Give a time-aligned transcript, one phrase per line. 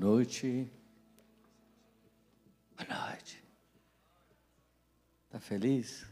[0.00, 0.66] noite.
[2.74, 3.44] Boa noite.
[5.28, 6.06] Tá feliz?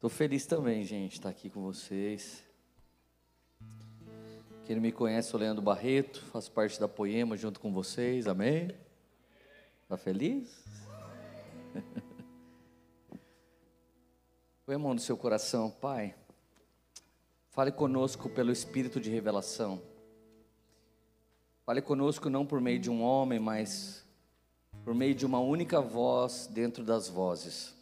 [0.00, 2.42] Tô feliz também, gente, estar aqui com vocês.
[4.66, 8.76] Quem me conhece, sou Leandro Barreto, faço parte da Poema junto com vocês, amém?
[9.88, 10.64] Tá feliz?
[14.66, 16.16] Põe a mão no seu coração, Pai.
[17.50, 19.91] Fale conosco pelo Espírito de revelação.
[21.72, 24.04] Fale conosco não por meio de um homem, mas
[24.84, 27.72] por meio de uma única voz dentro das vozes.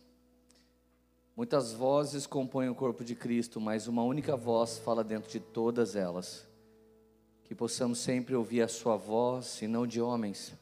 [1.36, 5.96] Muitas vozes compõem o corpo de Cristo, mas uma única voz fala dentro de todas
[5.96, 6.46] elas.
[7.42, 10.54] Que possamos sempre ouvir a Sua voz e não de homens.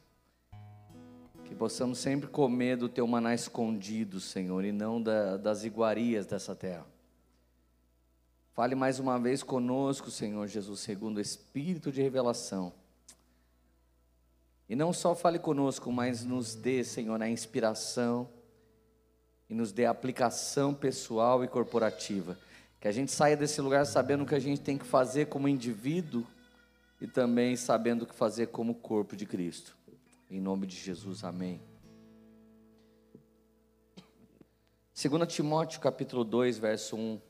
[1.44, 6.56] Que possamos sempre comer do Teu maná escondido, Senhor, e não da, das iguarias dessa
[6.56, 6.86] terra.
[8.54, 12.72] Fale mais uma vez conosco, Senhor Jesus, segundo o Espírito de revelação
[14.68, 18.28] e não só fale conosco, mas nos dê, Senhor, a inspiração
[19.48, 22.36] e nos dê a aplicação pessoal e corporativa.
[22.78, 25.48] Que a gente saia desse lugar sabendo o que a gente tem que fazer como
[25.48, 26.26] indivíduo
[27.00, 29.76] e também sabendo o que fazer como corpo de Cristo.
[30.30, 31.62] Em nome de Jesus, amém.
[34.94, 37.20] 2 Timóteo capítulo 2, verso 1,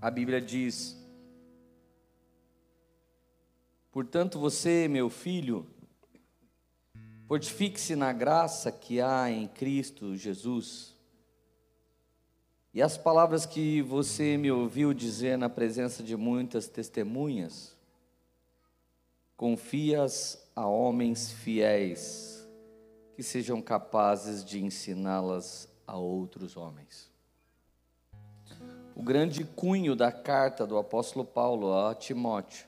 [0.00, 0.96] a Bíblia diz:
[3.90, 5.66] Portanto, você, meu filho,
[7.30, 10.96] Fortifique-se na graça que há em Cristo Jesus.
[12.74, 17.76] E as palavras que você me ouviu dizer na presença de muitas testemunhas,
[19.36, 22.44] confias a homens fiéis
[23.14, 27.08] que sejam capazes de ensiná-las a outros homens.
[28.96, 32.66] O grande cunho da carta do apóstolo Paulo a Timóteo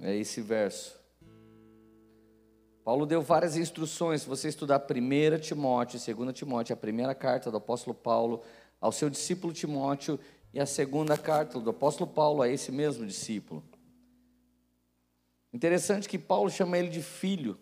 [0.00, 1.01] é esse verso.
[2.84, 4.22] Paulo deu várias instruções.
[4.22, 8.42] Se você estudar 1 Timóteo e 2 Timóteo, a primeira carta do apóstolo Paulo
[8.80, 10.18] ao seu discípulo Timóteo
[10.52, 13.62] e a segunda carta do apóstolo Paulo a esse mesmo discípulo.
[15.52, 17.56] Interessante que Paulo chama ele de filho.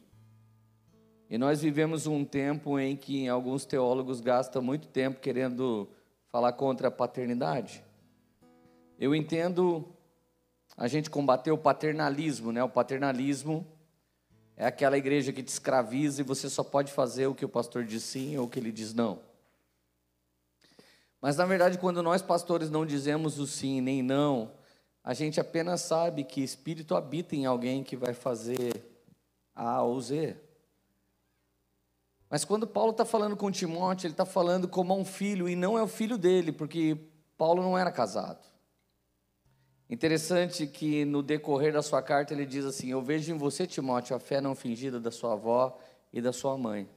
[1.28, 5.88] E nós vivemos um tempo em que alguns teólogos gastam muito tempo querendo
[6.28, 7.84] falar contra a paternidade.
[8.98, 9.86] Eu entendo
[10.76, 12.64] a gente combater o paternalismo, né?
[12.64, 13.66] O paternalismo
[14.60, 17.82] é aquela igreja que te escraviza e você só pode fazer o que o pastor
[17.82, 19.18] diz sim ou o que ele diz não.
[21.18, 24.52] Mas na verdade, quando nós pastores não dizemos o sim nem não,
[25.02, 28.84] a gente apenas sabe que espírito habita em alguém que vai fazer
[29.54, 30.36] A ou Z.
[32.28, 35.78] Mas quando Paulo está falando com Timóteo, ele está falando como um filho, e não
[35.78, 36.98] é o filho dele, porque
[37.38, 38.44] Paulo não era casado.
[39.90, 44.14] Interessante que no decorrer da sua carta ele diz assim: Eu vejo em você, Timóteo,
[44.14, 45.76] a fé não fingida da sua avó
[46.12, 46.88] e da sua mãe.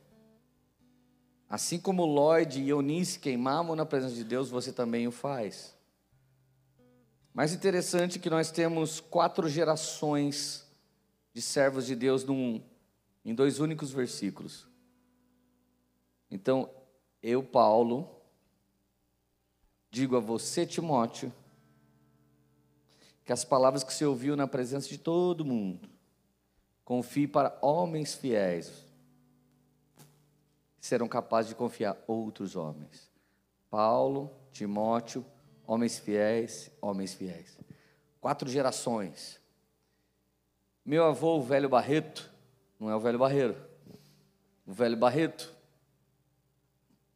[1.50, 5.76] Assim como Lloyd e Eunice queimavam na presença de Deus, você também o faz.
[7.34, 10.72] Mais interessante que nós temos quatro gerações
[11.34, 12.62] de servos de Deus num,
[13.26, 14.68] em dois únicos versículos.
[16.30, 16.70] Então,
[17.24, 18.08] eu, Paulo,
[19.90, 21.34] digo a você, Timóteo,
[23.24, 25.90] que as palavras que você ouviu na presença de todo mundo,
[26.84, 28.72] confie para homens fiéis,
[30.80, 33.10] que serão capazes de confiar outros homens.
[33.70, 35.26] Paulo, Timóteo,
[35.66, 37.58] homens fiéis, homens fiéis.
[38.20, 39.40] Quatro gerações.
[40.86, 42.30] Meu avô, o velho Barreto,
[42.78, 43.56] não é o velho Barreiro,
[44.68, 45.54] o velho Barreto.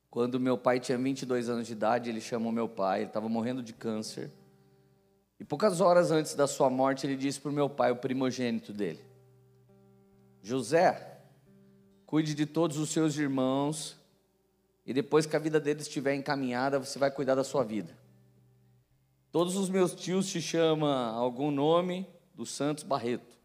[0.09, 3.61] Quando meu pai tinha 22 anos de idade, ele chamou meu pai, ele estava morrendo
[3.61, 4.31] de câncer.
[5.39, 8.73] E poucas horas antes da sua morte, ele disse para o meu pai, o primogênito
[8.73, 9.03] dele:
[10.41, 11.19] José,
[12.05, 13.95] cuide de todos os seus irmãos,
[14.85, 17.95] e depois que a vida deles estiver encaminhada, você vai cuidar da sua vida.
[19.31, 23.37] Todos os meus tios te chamam algum nome do Santos Barreto.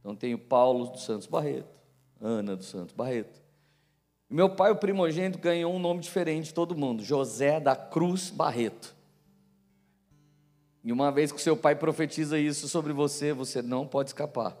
[0.00, 1.78] Então tenho Paulo dos Santos Barreto,
[2.20, 3.40] Ana dos Santos Barreto.
[4.28, 8.94] meu pai, o primogênito, ganhou um nome diferente de todo mundo, José da Cruz Barreto.
[10.84, 14.54] E uma vez que seu pai profetiza isso sobre você, você não pode escapar.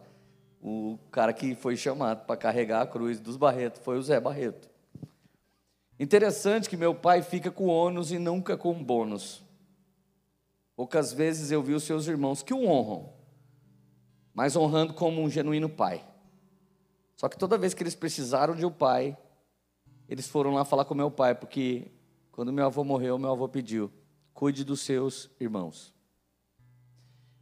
[0.62, 4.66] O cara que foi chamado para carregar a cruz dos Barreto foi o Zé Barreto.
[6.00, 9.44] Interessante que meu pai fica com ônus e nunca com bônus.
[10.74, 13.12] Poucas vezes eu vi os seus irmãos que o honram,
[14.32, 16.02] mas honrando como um genuíno pai.
[17.14, 19.16] Só que toda vez que eles precisaram de um pai,
[20.08, 21.92] eles foram lá falar com meu pai, porque
[22.32, 23.92] quando meu avô morreu, meu avô pediu:
[24.32, 25.93] cuide dos seus irmãos.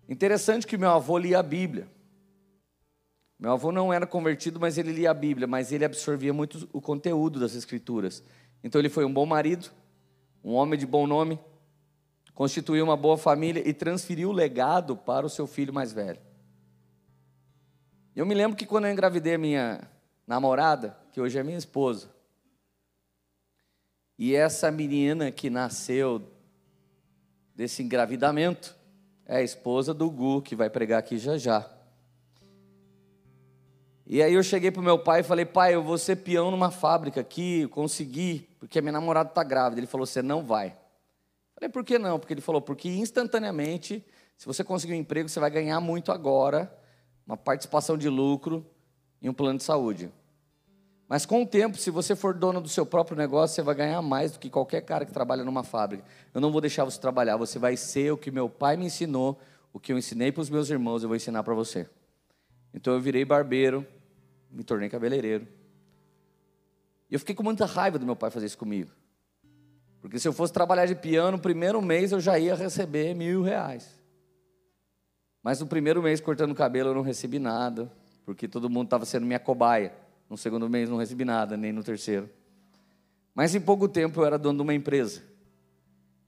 [0.08, 1.88] Interessante que meu avô lia a Bíblia.
[3.38, 6.80] Meu avô não era convertido, mas ele lia a Bíblia, mas ele absorvia muito o
[6.80, 8.22] conteúdo das Escrituras.
[8.62, 9.70] Então ele foi um bom marido,
[10.44, 11.40] um homem de bom nome,
[12.34, 16.20] constituiu uma boa família e transferiu o legado para o seu filho mais velho.
[18.14, 19.90] Eu me lembro que quando eu engravidei a minha
[20.26, 22.10] namorada, que hoje é minha esposa,
[24.18, 26.22] e essa menina que nasceu
[27.54, 28.76] desse engravidamento
[29.32, 31.66] é a esposa do Gu, que vai pregar aqui já já.
[34.06, 36.50] E aí eu cheguei para o meu pai e falei, pai, eu vou ser peão
[36.50, 39.80] numa fábrica aqui, consegui, porque a minha namorada está grávida.
[39.80, 40.76] Ele falou, você não vai.
[41.54, 42.18] Falei, por que não?
[42.18, 44.04] Porque ele falou, porque instantaneamente,
[44.36, 46.70] se você conseguir um emprego, você vai ganhar muito agora,
[47.26, 48.66] uma participação de lucro
[49.22, 50.12] em um plano de saúde.
[51.12, 54.00] Mas com o tempo, se você for dono do seu próprio negócio, você vai ganhar
[54.00, 56.02] mais do que qualquer cara que trabalha numa fábrica.
[56.32, 59.38] Eu não vou deixar você trabalhar, você vai ser o que meu pai me ensinou,
[59.74, 61.86] o que eu ensinei para os meus irmãos, eu vou ensinar para você.
[62.72, 63.86] Então eu virei barbeiro,
[64.50, 65.46] me tornei cabeleireiro.
[67.10, 68.90] E eu fiquei com muita raiva do meu pai fazer isso comigo.
[70.00, 73.42] Porque se eu fosse trabalhar de piano, no primeiro mês eu já ia receber mil
[73.42, 74.00] reais.
[75.42, 77.92] Mas no primeiro mês cortando cabelo eu não recebi nada,
[78.24, 80.00] porque todo mundo estava sendo minha cobaia.
[80.32, 82.26] No segundo mês não recebi nada, nem no terceiro.
[83.34, 85.22] Mas em pouco tempo eu era dono de uma empresa.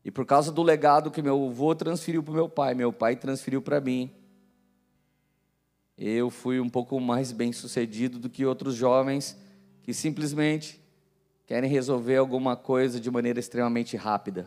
[0.04, 3.62] E por causa do legado que meu avô transferiu para meu pai, meu pai transferiu
[3.62, 4.10] para mim,
[5.96, 9.38] eu fui um pouco mais bem sucedido do que outros jovens
[9.82, 10.78] que simplesmente
[11.46, 14.46] querem resolver alguma coisa de maneira extremamente rápida.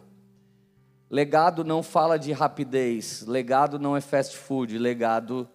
[1.10, 5.50] Legado não fala de rapidez, legado não é fast food, legado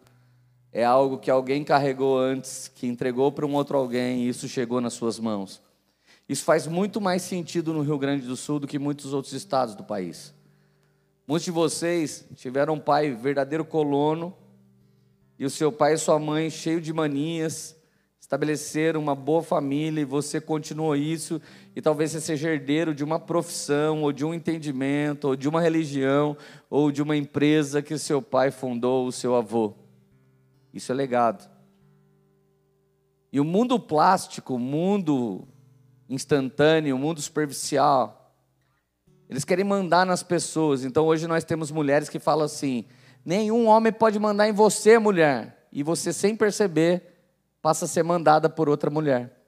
[0.72, 4.80] é algo que alguém carregou antes, que entregou para um outro alguém e isso chegou
[4.80, 5.60] nas suas mãos.
[6.28, 9.74] Isso faz muito mais sentido no Rio Grande do Sul do que muitos outros estados
[9.74, 10.32] do país.
[11.26, 14.34] Muitos de vocês tiveram um pai verdadeiro colono
[15.38, 17.76] e o seu pai e sua mãe cheio de manias,
[18.20, 21.40] estabeleceram uma boa família e você continuou isso,
[21.76, 25.60] e talvez você seja herdeiro de uma profissão, ou de um entendimento, ou de uma
[25.60, 26.36] religião,
[26.70, 29.74] ou de uma empresa que seu pai fundou, o seu avô.
[30.72, 31.50] Isso é legado.
[33.32, 35.46] E o mundo plástico, o mundo
[36.08, 38.34] instantâneo, o mundo superficial,
[39.28, 40.84] eles querem mandar nas pessoas.
[40.84, 42.84] Então hoje nós temos mulheres que falam assim:
[43.24, 45.68] nenhum homem pode mandar em você, mulher.
[45.72, 47.02] E você, sem perceber,
[47.62, 49.38] passa a ser mandada por outra mulher.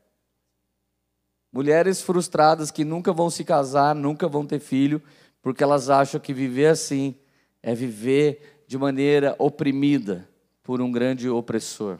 [1.52, 5.02] Mulheres frustradas que nunca vão se casar, nunca vão ter filho,
[5.42, 7.14] porque elas acham que viver assim
[7.62, 10.28] é viver de maneira oprimida
[10.64, 11.98] por um grande opressor.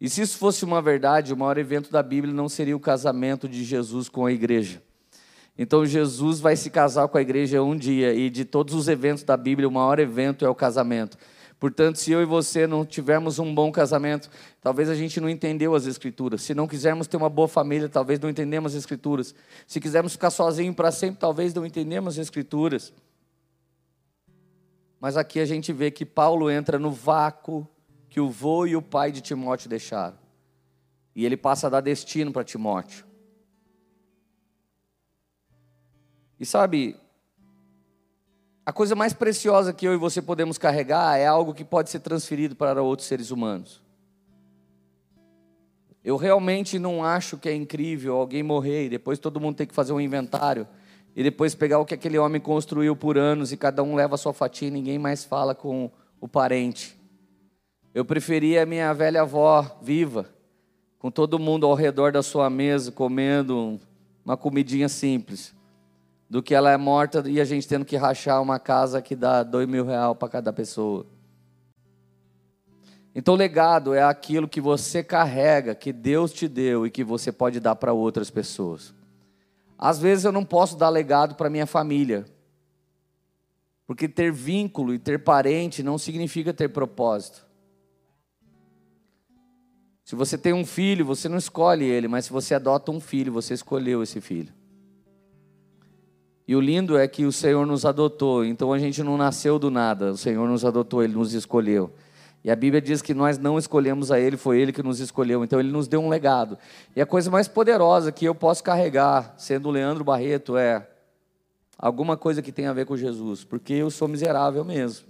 [0.00, 3.48] E se isso fosse uma verdade, o maior evento da Bíblia não seria o casamento
[3.48, 4.82] de Jesus com a igreja.
[5.56, 9.22] Então Jesus vai se casar com a igreja um dia, e de todos os eventos
[9.22, 11.16] da Bíblia, o maior evento é o casamento.
[11.60, 14.28] Portanto, se eu e você não tivermos um bom casamento,
[14.60, 16.42] talvez a gente não entendeu as escrituras.
[16.42, 19.34] Se não quisermos ter uma boa família, talvez não entendemos as escrituras.
[19.66, 22.92] Se quisermos ficar sozinhos para sempre, talvez não entendemos as escrituras.
[25.04, 27.68] Mas aqui a gente vê que Paulo entra no vácuo
[28.08, 30.16] que o vô e o pai de Timóteo deixaram.
[31.14, 33.04] E ele passa a dar destino para Timóteo.
[36.40, 36.96] E sabe,
[38.64, 42.00] a coisa mais preciosa que eu e você podemos carregar é algo que pode ser
[42.00, 43.82] transferido para outros seres humanos.
[46.02, 49.74] Eu realmente não acho que é incrível alguém morrer e depois todo mundo ter que
[49.74, 50.66] fazer um inventário
[51.16, 54.18] e depois pegar o que aquele homem construiu por anos e cada um leva a
[54.18, 55.90] sua fatia e ninguém mais fala com
[56.20, 56.98] o parente.
[57.94, 60.26] Eu preferia a minha velha avó viva,
[60.98, 63.78] com todo mundo ao redor da sua mesa comendo
[64.24, 65.54] uma comidinha simples,
[66.28, 69.42] do que ela é morta e a gente tendo que rachar uma casa que dá
[69.42, 71.06] dois mil reais para cada pessoa.
[73.14, 77.60] Então, legado é aquilo que você carrega, que Deus te deu e que você pode
[77.60, 78.92] dar para outras pessoas.
[79.84, 82.24] Às vezes eu não posso dar legado para minha família,
[83.86, 87.46] porque ter vínculo e ter parente não significa ter propósito.
[90.02, 93.30] Se você tem um filho, você não escolhe ele, mas se você adota um filho,
[93.30, 94.54] você escolheu esse filho.
[96.48, 99.70] E o lindo é que o Senhor nos adotou, então a gente não nasceu do
[99.70, 101.92] nada, o Senhor nos adotou, ele nos escolheu.
[102.44, 105.42] E a Bíblia diz que nós não escolhemos a Ele, foi Ele que nos escolheu.
[105.42, 106.58] Então Ele nos deu um legado.
[106.94, 110.86] E a coisa mais poderosa que eu posso carregar, sendo Leandro Barreto, é
[111.78, 115.06] alguma coisa que tem a ver com Jesus, porque eu sou miserável mesmo.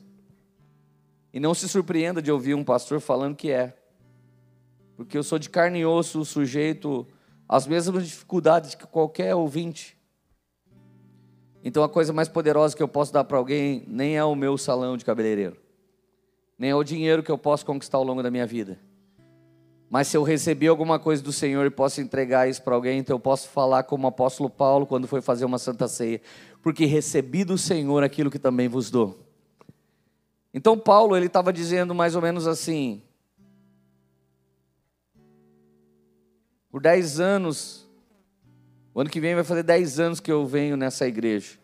[1.33, 3.77] E não se surpreenda de ouvir um pastor falando que é,
[4.97, 7.05] porque eu sou de carne e osso, sujeito
[7.49, 9.99] às mesmas dificuldades que qualquer ouvinte.
[11.65, 14.57] Então a coisa mais poderosa que eu posso dar para alguém nem é o meu
[14.57, 15.64] salão de cabeleireiro
[16.59, 18.79] nem é o dinheiro que eu posso conquistar ao longo da minha vida.
[19.91, 23.15] Mas se eu recebi alguma coisa do Senhor e posso entregar isso para alguém, então
[23.15, 26.21] eu posso falar como o apóstolo Paulo quando foi fazer uma santa ceia,
[26.63, 29.19] porque recebi do Senhor aquilo que também vos dou.
[30.53, 33.03] Então Paulo ele estava dizendo mais ou menos assim:
[36.71, 37.89] por dez anos,
[38.93, 41.64] o ano que vem vai fazer dez anos que eu venho nessa igreja.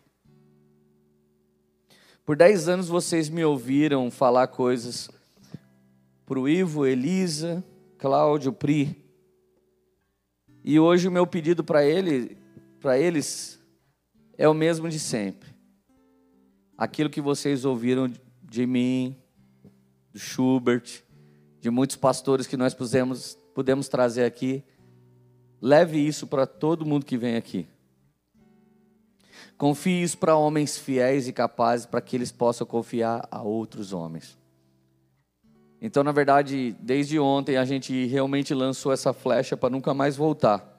[2.24, 5.10] Por dez anos vocês me ouviram falar coisas
[6.26, 7.64] para o Ivo, Elisa,
[7.98, 9.04] Cláudio, Pri.
[10.62, 12.36] E hoje o meu pedido para ele,
[12.78, 13.58] para eles
[14.38, 15.50] é o mesmo de sempre.
[16.78, 18.12] Aquilo que vocês ouviram
[18.42, 19.16] de mim,
[20.12, 21.02] do Schubert,
[21.60, 24.62] de muitos pastores que nós pudemos trazer aqui,
[25.60, 27.66] leve isso para todo mundo que vem aqui.
[29.56, 34.38] Confie isso para homens fiéis e capazes, para que eles possam confiar a outros homens.
[35.82, 40.70] Então, na verdade, desde ontem a gente realmente lançou essa flecha para nunca mais voltar.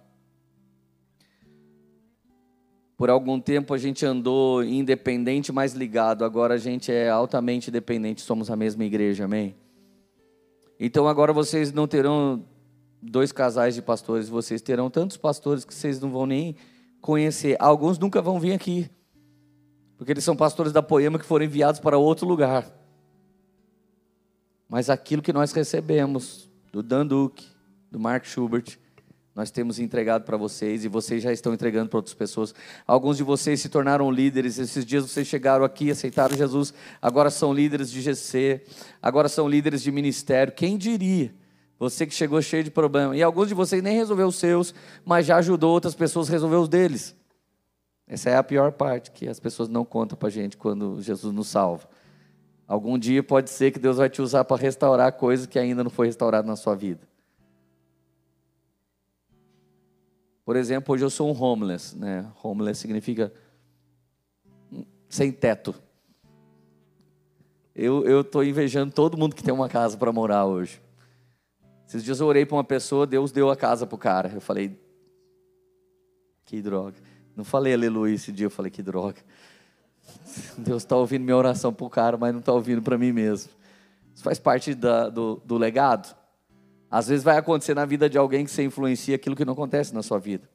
[2.96, 6.24] Por algum tempo a gente andou independente, mas ligado.
[6.24, 9.56] Agora a gente é altamente dependente, somos a mesma igreja, amém?
[10.80, 12.46] Então agora vocês não terão
[13.02, 16.56] dois casais de pastores, vocês terão tantos pastores que vocês não vão nem
[17.02, 17.58] conhecer.
[17.60, 18.90] Alguns nunca vão vir aqui,
[19.98, 22.72] porque eles são pastores da Poema que foram enviados para outro lugar.
[24.70, 27.46] Mas aquilo que nós recebemos do Dan Duke,
[27.92, 28.78] do Mark Schubert,
[29.34, 32.54] nós temos entregado para vocês e vocês já estão entregando para outras pessoas.
[32.86, 34.58] Alguns de vocês se tornaram líderes.
[34.58, 38.62] Esses dias vocês chegaram aqui, aceitaram Jesus, agora são líderes de GC,
[39.02, 40.54] agora são líderes de ministério.
[40.54, 41.34] Quem diria?
[41.82, 43.18] Você que chegou cheio de problemas.
[43.18, 44.72] E alguns de vocês nem resolveu os seus,
[45.04, 47.16] mas já ajudou outras pessoas a resolver os deles.
[48.06, 51.34] Essa é a pior parte, que as pessoas não contam para a gente quando Jesus
[51.34, 51.90] nos salva.
[52.68, 55.90] Algum dia pode ser que Deus vai te usar para restaurar coisas que ainda não
[55.90, 57.02] foi restaurado na sua vida.
[60.46, 61.98] Por exemplo, hoje eu sou um homeless.
[61.98, 62.32] Né?
[62.44, 63.34] Homeless significa
[65.10, 65.74] sem teto.
[67.74, 70.80] Eu estou invejando todo mundo que tem uma casa para morar hoje.
[71.92, 74.32] Esses dias eu orei para uma pessoa, Deus deu a casa para o cara.
[74.34, 74.80] Eu falei,
[76.46, 76.96] que droga.
[77.36, 79.18] Não falei aleluia esse dia, eu falei, que droga.
[80.58, 83.52] Deus está ouvindo minha oração para o cara, mas não está ouvindo para mim mesmo.
[84.16, 86.16] Isso faz parte da, do, do legado.
[86.90, 89.94] Às vezes vai acontecer na vida de alguém que você influencia aquilo que não acontece
[89.94, 90.50] na sua vida.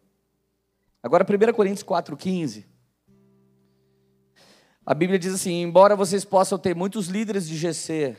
[1.02, 2.64] Agora, 1 Coríntios 4,15.
[4.86, 8.16] A Bíblia diz assim: embora vocês possam ter muitos líderes de GC,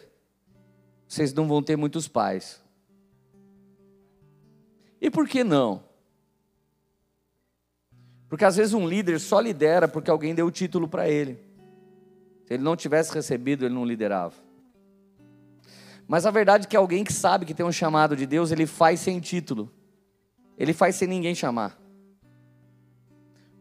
[1.08, 2.67] vocês não vão ter muitos pais.
[5.00, 5.84] E por que não?
[8.30, 11.39] Porque às vezes um líder só lidera porque alguém deu o título para ele.
[12.46, 14.36] Se ele não tivesse recebido, ele não liderava.
[16.08, 18.66] Mas a verdade é que alguém que sabe que tem um chamado de Deus, ele
[18.66, 19.72] faz sem título.
[20.58, 21.77] Ele faz sem ninguém chamar.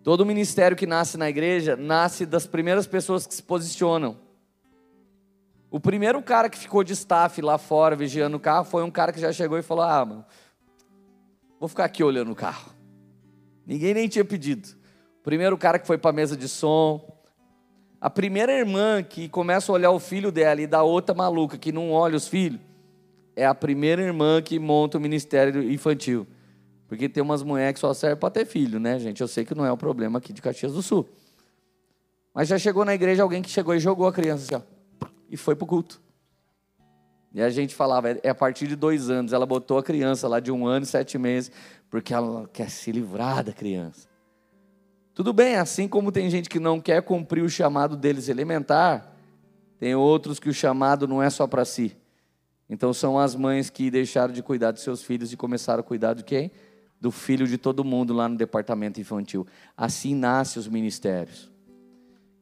[0.02, 4.16] Todo ministério que nasce na igreja nasce das primeiras pessoas que se posicionam.
[5.68, 9.12] O primeiro cara que ficou de staff lá fora vigiando o carro foi um cara
[9.12, 10.24] que já chegou e falou: Ah, mano,
[11.58, 12.72] Vou ficar aqui olhando o carro.
[13.66, 14.68] Ninguém nem tinha pedido.
[15.20, 17.20] O primeiro cara que foi para a mesa de som.
[18.00, 21.72] A primeira irmã que começa a olhar o filho dela e da outra maluca que
[21.72, 22.60] não olha os filhos.
[23.34, 26.26] É a primeira irmã que monta o ministério infantil.
[26.88, 29.20] Porque tem umas mulheres que só servem para ter filho, né, gente?
[29.20, 31.08] Eu sei que não é o problema aqui de Caxias do Sul.
[32.32, 35.36] Mas já chegou na igreja alguém que chegou e jogou a criança assim, ó, e
[35.36, 36.00] foi para o culto.
[37.36, 39.34] E a gente falava, é, é a partir de dois anos.
[39.34, 41.52] Ela botou a criança lá de um ano e sete meses,
[41.90, 44.08] porque ela quer se livrar da criança.
[45.14, 49.14] Tudo bem, assim como tem gente que não quer cumprir o chamado deles elementar,
[49.78, 51.94] tem outros que o chamado não é só para si.
[52.70, 56.14] Então são as mães que deixaram de cuidar de seus filhos e começaram a cuidar
[56.14, 56.50] de quem?
[56.98, 59.46] Do filho de todo mundo lá no departamento infantil.
[59.76, 61.52] Assim nascem os ministérios.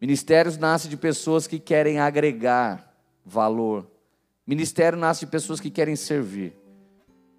[0.00, 2.94] Ministérios nascem de pessoas que querem agregar
[3.26, 3.90] valor,
[4.46, 6.54] Ministério nasce de pessoas que querem servir.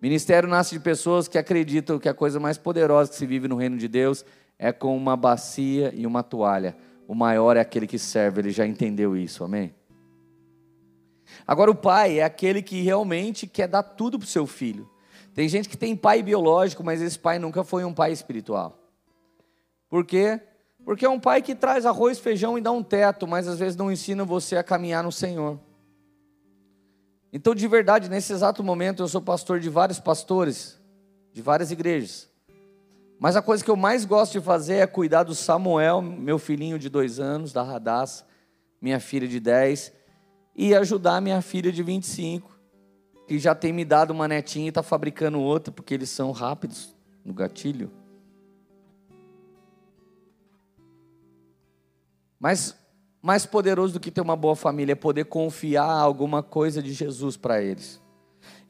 [0.01, 3.55] Ministério nasce de pessoas que acreditam que a coisa mais poderosa que se vive no
[3.55, 4.25] reino de Deus
[4.57, 6.75] é com uma bacia e uma toalha.
[7.07, 9.74] O maior é aquele que serve, ele já entendeu isso, amém?
[11.45, 14.89] Agora, o pai é aquele que realmente quer dar tudo para o seu filho.
[15.33, 18.79] Tem gente que tem pai biológico, mas esse pai nunca foi um pai espiritual.
[19.89, 20.39] Por quê?
[20.83, 23.75] Porque é um pai que traz arroz, feijão e dá um teto, mas às vezes
[23.75, 25.59] não ensina você a caminhar no Senhor.
[27.36, 30.80] Então, de verdade, nesse exato momento, eu sou pastor de vários pastores,
[31.34, 32.30] de várias igrejas.
[33.20, 36.80] Mas a coisa que eu mais gosto de fazer é cuidar do Samuel, meu filhinho
[36.80, 38.25] de dois anos, da Radassa,
[38.82, 39.92] minha filha de dez,
[40.56, 42.58] e ajudar minha filha de 25,
[43.27, 46.96] que já tem me dado uma netinha e está fabricando outra, porque eles são rápidos
[47.25, 47.92] no gatilho.
[52.39, 52.77] Mas
[53.25, 57.36] mais poderoso do que ter uma boa família é poder confiar alguma coisa de Jesus
[57.36, 58.00] para eles.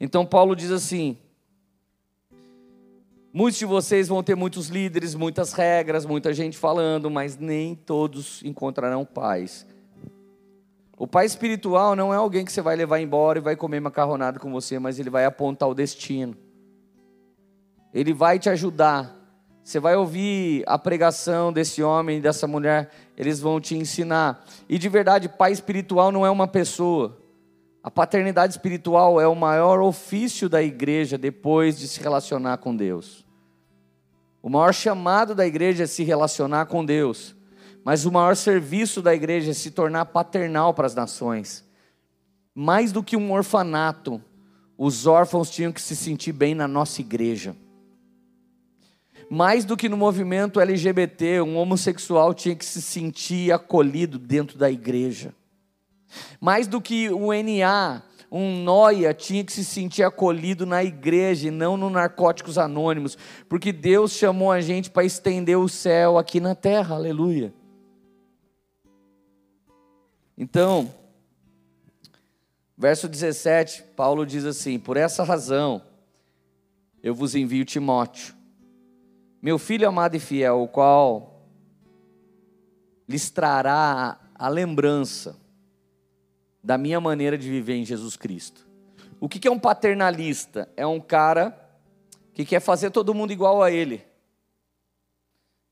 [0.00, 1.18] Então Paulo diz assim:
[3.30, 8.42] Muitos de vocês vão ter muitos líderes, muitas regras, muita gente falando, mas nem todos
[8.42, 9.66] encontrarão paz.
[10.96, 14.38] O pai espiritual não é alguém que você vai levar embora e vai comer macarronada
[14.38, 16.34] com você, mas ele vai apontar o destino.
[17.92, 19.14] Ele vai te ajudar.
[19.66, 24.44] Você vai ouvir a pregação desse homem, dessa mulher, eles vão te ensinar.
[24.68, 27.18] E de verdade, pai espiritual não é uma pessoa.
[27.82, 33.26] A paternidade espiritual é o maior ofício da igreja depois de se relacionar com Deus.
[34.40, 37.34] O maior chamado da igreja é se relacionar com Deus,
[37.82, 41.64] mas o maior serviço da igreja é se tornar paternal para as nações.
[42.54, 44.22] Mais do que um orfanato,
[44.78, 47.56] os órfãos tinham que se sentir bem na nossa igreja.
[49.28, 54.70] Mais do que no movimento LGBT, um homossexual tinha que se sentir acolhido dentro da
[54.70, 55.34] igreja.
[56.40, 61.50] Mais do que o NA, um noia tinha que se sentir acolhido na igreja e
[61.50, 63.16] não no Narcóticos Anônimos,
[63.48, 67.52] porque Deus chamou a gente para estender o céu aqui na terra, aleluia.
[70.38, 70.92] Então,
[72.76, 75.82] verso 17, Paulo diz assim: Por essa razão
[77.02, 78.34] eu vos envio Timóteo,
[79.46, 81.46] meu filho amado e fiel, o qual
[83.08, 85.36] lhes trará a lembrança
[86.64, 88.66] da minha maneira de viver em Jesus Cristo.
[89.20, 90.68] O que é um paternalista?
[90.76, 91.56] É um cara
[92.34, 94.04] que quer fazer todo mundo igual a ele.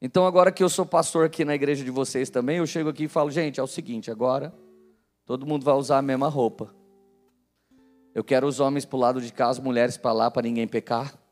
[0.00, 3.07] Então, agora que eu sou pastor aqui na igreja de vocês também, eu chego aqui
[3.07, 4.54] e falo: gente, é o seguinte, agora
[5.26, 6.73] todo mundo vai usar a mesma roupa.
[8.15, 10.69] Eu quero os homens para o lado de cá, as mulheres para lá, para ninguém
[10.69, 11.24] pecar.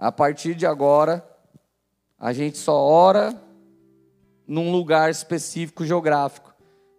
[0.00, 1.22] A partir de agora,
[2.18, 3.38] a gente só ora
[4.46, 6.54] num lugar específico geográfico.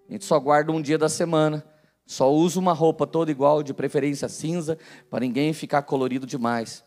[0.08, 1.66] A gente só guarda um dia da semana.
[2.06, 4.78] Só usa uma roupa toda igual, de preferência cinza,
[5.10, 6.84] para ninguém ficar colorido demais.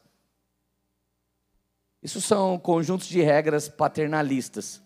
[2.01, 4.81] Isso são conjuntos de regras paternalistas.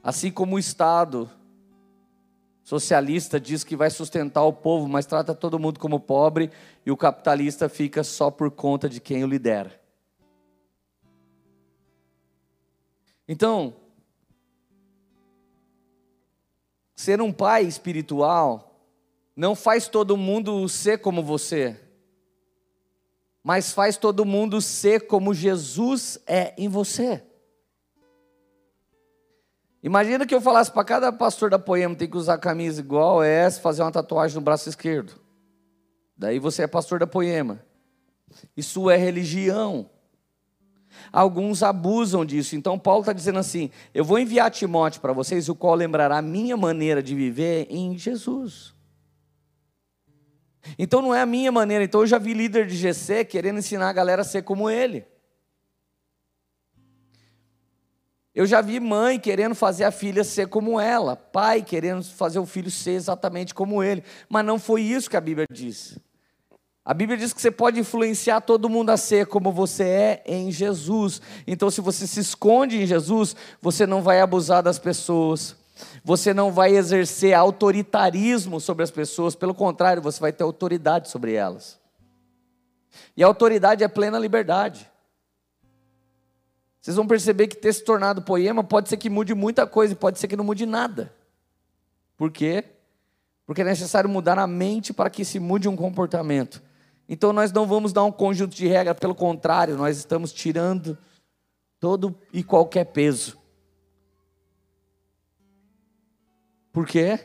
[0.00, 1.28] Assim como o Estado
[2.64, 6.50] socialista diz que vai sustentar o povo, mas trata todo mundo como pobre,
[6.84, 9.80] e o capitalista fica só por conta de quem o lidera.
[13.28, 13.74] Então,
[16.94, 18.80] Ser um pai espiritual
[19.36, 21.78] não faz todo mundo ser como você,
[23.42, 27.22] mas faz todo mundo ser como Jesus é em você.
[29.84, 33.60] Imagina que eu falasse para cada pastor da Poema tem que usar camisa igual essa,
[33.60, 35.12] fazer uma tatuagem no braço esquerdo.
[36.16, 37.62] Daí você é pastor da Poema.
[38.56, 39.90] Isso é religião.
[41.12, 42.56] Alguns abusam disso.
[42.56, 46.22] Então, Paulo está dizendo assim: Eu vou enviar Timóteo para vocês, o qual lembrará a
[46.22, 48.74] minha maneira de viver em Jesus.
[50.78, 51.84] Então, não é a minha maneira.
[51.84, 55.04] Então, eu já vi líder de GC querendo ensinar a galera a ser como ele.
[58.34, 62.46] Eu já vi mãe querendo fazer a filha ser como ela, pai querendo fazer o
[62.46, 65.96] filho ser exatamente como ele, mas não foi isso que a Bíblia diz.
[66.84, 70.50] A Bíblia diz que você pode influenciar todo mundo a ser como você é em
[70.50, 71.22] Jesus.
[71.46, 75.56] Então, se você se esconde em Jesus, você não vai abusar das pessoas,
[76.04, 81.32] você não vai exercer autoritarismo sobre as pessoas, pelo contrário, você vai ter autoridade sobre
[81.32, 81.80] elas.
[83.16, 84.90] E a autoridade é plena liberdade.
[86.84, 90.18] Vocês vão perceber que ter se tornado poema pode ser que mude muita coisa pode
[90.18, 91.10] ser que não mude nada.
[92.14, 92.62] Por quê?
[93.46, 96.62] Porque é necessário mudar a mente para que se mude um comportamento.
[97.08, 100.98] Então nós não vamos dar um conjunto de regras, pelo contrário, nós estamos tirando
[101.80, 103.38] todo e qualquer peso.
[106.70, 107.18] Por quê?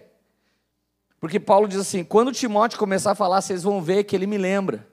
[1.20, 4.38] Porque Paulo diz assim: quando Timóteo começar a falar, vocês vão ver que ele me
[4.38, 4.88] lembra.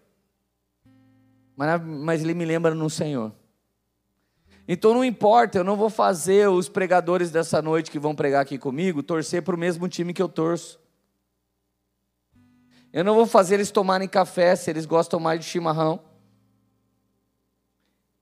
[1.56, 3.32] Mas, mas ele me lembra no Senhor.
[4.68, 8.58] Então não importa, eu não vou fazer os pregadores dessa noite que vão pregar aqui
[8.58, 10.80] comigo torcer para o mesmo time que eu torço.
[12.92, 16.00] Eu não vou fazer eles tomarem café se eles gostam mais de chimarrão.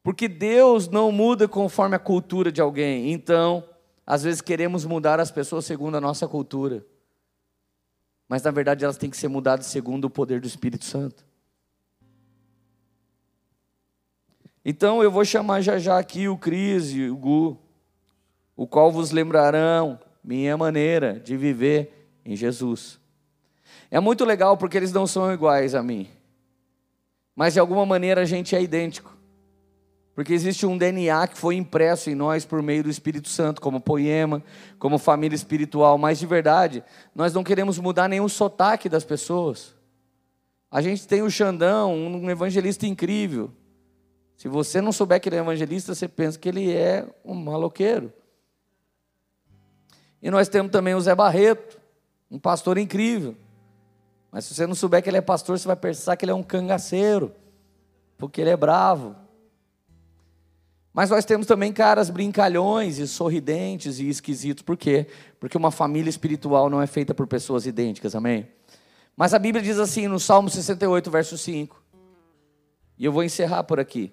[0.03, 3.11] Porque Deus não muda conforme a cultura de alguém.
[3.13, 3.67] Então,
[4.07, 6.85] às vezes queremos mudar as pessoas segundo a nossa cultura.
[8.29, 11.25] Mas na verdade elas têm que ser mudadas segundo o poder do Espírito Santo.
[14.65, 17.59] Então eu vou chamar já já aqui o Cris e o Gu,
[18.57, 22.99] o qual vos lembrarão minha maneira de viver Em Jesus.
[23.91, 26.09] É muito legal porque eles não são iguais a mim.
[27.37, 29.15] Mas de alguma maneira a gente é idêntico.
[30.15, 33.81] Porque existe um DNA que foi impresso em nós por meio do Espírito Santo, como
[33.81, 34.43] poema,
[34.79, 35.99] como família espiritual.
[35.99, 36.83] Mas de verdade,
[37.15, 39.75] nós não queremos mudar nenhum sotaque das pessoas.
[40.71, 43.51] A gente tem o Xandão, um evangelista incrível.
[44.37, 48.13] Se você não souber que ele é evangelista, você pensa que ele é um maloqueiro.
[50.21, 51.81] E nós temos também o Zé Barreto,
[52.31, 53.37] um pastor incrível.
[54.33, 56.35] Mas se você não souber que ele é pastor, você vai pensar que ele é
[56.35, 57.33] um cangaceiro,
[58.19, 59.15] porque ele é bravo.
[60.93, 64.63] Mas nós temos também caras brincalhões e sorridentes e esquisitos.
[64.63, 65.09] Por quê?
[65.39, 68.49] Porque uma família espiritual não é feita por pessoas idênticas, amém?
[69.17, 71.84] Mas a Bíblia diz assim no Salmo 68, verso 5.
[72.99, 74.13] E eu vou encerrar por aqui.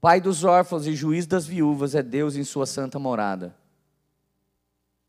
[0.00, 3.54] Pai dos órfãos e juiz das viúvas é Deus em sua santa morada.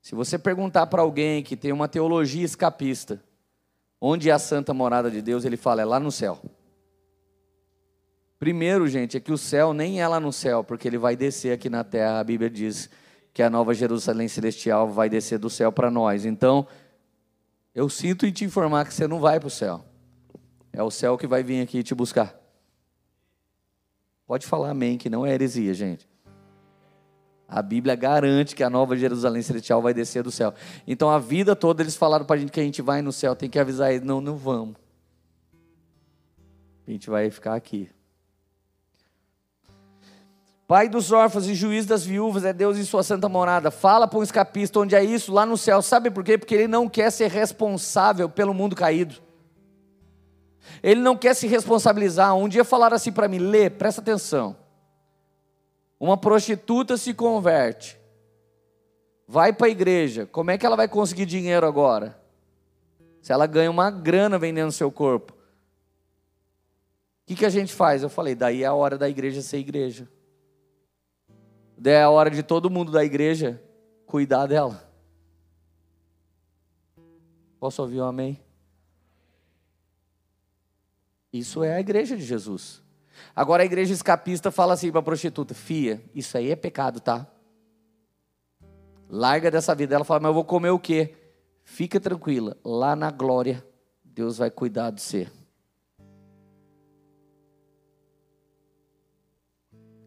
[0.02, 3.24] Se você perguntar para alguém que tem uma teologia escapista,
[4.00, 6.40] onde é a santa morada de Deus, ele fala, é lá no céu.
[8.38, 11.54] Primeiro, gente, é que o céu nem é lá no céu, porque ele vai descer
[11.54, 12.20] aqui na terra.
[12.20, 12.90] A Bíblia diz
[13.34, 16.26] que a nova Jerusalém celestial vai descer do céu para nós.
[16.26, 16.68] Então,
[17.74, 19.84] eu sinto em te informar que você não vai para o céu.
[20.74, 22.43] É o céu que vai vir aqui te buscar.
[24.26, 26.08] Pode falar amém, que não é heresia, gente.
[27.48, 30.54] A Bíblia garante que a nova Jerusalém celestial vai descer do céu.
[30.88, 33.36] Então a vida toda eles falaram para a gente que a gente vai no céu,
[33.36, 34.76] tem que avisar eles, não, não vamos.
[36.88, 37.90] A gente vai ficar aqui.
[40.66, 43.70] Pai dos órfãos e juiz das viúvas é Deus em sua santa morada.
[43.70, 45.82] Fala para um escapista onde é isso, lá no céu.
[45.82, 46.38] Sabe por quê?
[46.38, 49.22] Porque ele não quer ser responsável pelo mundo caído.
[50.82, 52.36] Ele não quer se responsabilizar.
[52.36, 54.56] Um dia falaram assim para mim: lê, presta atenção.
[56.00, 57.98] Uma prostituta se converte,
[59.28, 60.26] vai para a igreja.
[60.26, 62.20] Como é que ela vai conseguir dinheiro agora?
[63.22, 65.32] Se ela ganha uma grana vendendo seu corpo.
[65.32, 68.04] O que, que a gente faz?
[68.04, 70.10] Eu falei: daí é a hora da igreja ser igreja.
[71.78, 73.62] Daí é a hora de todo mundo da igreja
[74.06, 74.92] cuidar dela.
[77.60, 78.43] Posso ouvir um amém?
[81.34, 82.84] Isso é a igreja de Jesus.
[83.36, 87.28] Agora a igreja escapista fala assim para a prostituta: Fia, isso aí é pecado, tá?
[89.10, 89.96] Larga dessa vida.
[89.96, 91.16] Ela fala: Mas eu vou comer o quê?
[91.64, 93.66] Fica tranquila, lá na glória,
[94.04, 95.28] Deus vai cuidar de você.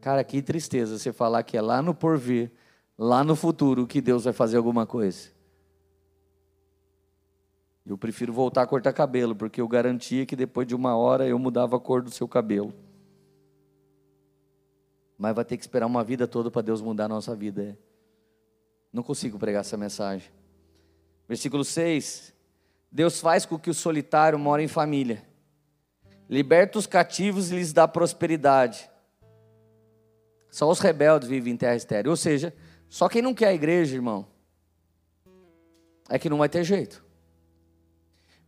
[0.01, 2.53] Cara, que tristeza você falar que é lá no porvir,
[2.97, 5.36] lá no futuro, que Deus vai fazer alguma coisa.
[7.87, 11.39] Eu prefiro voltar a cortar cabelo, porque eu garantia que depois de uma hora eu
[11.39, 12.75] mudava a cor do seu cabelo.
[15.17, 17.63] Mas vai ter que esperar uma vida toda para Deus mudar a nossa vida.
[17.63, 17.77] É.
[18.93, 20.29] Não consigo pregar essa mensagem.
[21.29, 22.35] Versículo 6.
[22.91, 25.25] Deus faz com que o solitário more em família.
[26.29, 28.91] Liberta os cativos e lhes dá prosperidade.
[30.51, 32.11] Só os rebeldes vivem em terra estéreo.
[32.11, 32.53] Ou seja,
[32.89, 34.27] só quem não quer a igreja, irmão,
[36.09, 37.06] é que não vai ter jeito.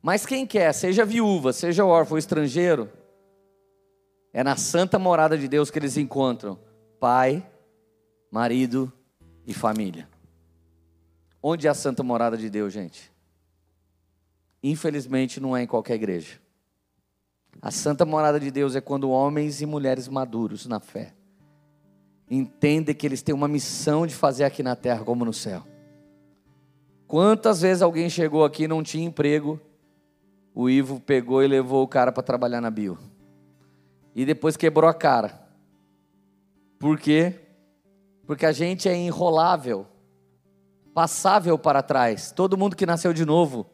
[0.03, 2.89] Mas quem quer, seja viúva, seja órfão ou estrangeiro,
[4.33, 6.59] é na santa morada de Deus que eles encontram
[7.01, 7.45] pai,
[8.31, 8.93] marido
[9.47, 10.09] e família.
[11.43, 13.13] Onde é a santa morada de Deus, gente?
[14.63, 16.41] Infelizmente não é em qualquer igreja.
[17.61, 21.15] A santa morada de Deus é quando homens e mulheres maduros na fé
[22.31, 25.65] entendem que eles têm uma missão de fazer aqui na terra como no céu.
[27.07, 29.59] Quantas vezes alguém chegou aqui e não tinha emprego,
[30.61, 32.99] o Ivo pegou e levou o cara para trabalhar na bio.
[34.13, 35.41] E depois quebrou a cara.
[36.81, 37.33] Por quê?
[38.27, 39.87] Porque a gente é enrolável,
[40.93, 42.33] passável para trás.
[42.33, 43.71] Todo mundo que nasceu de novo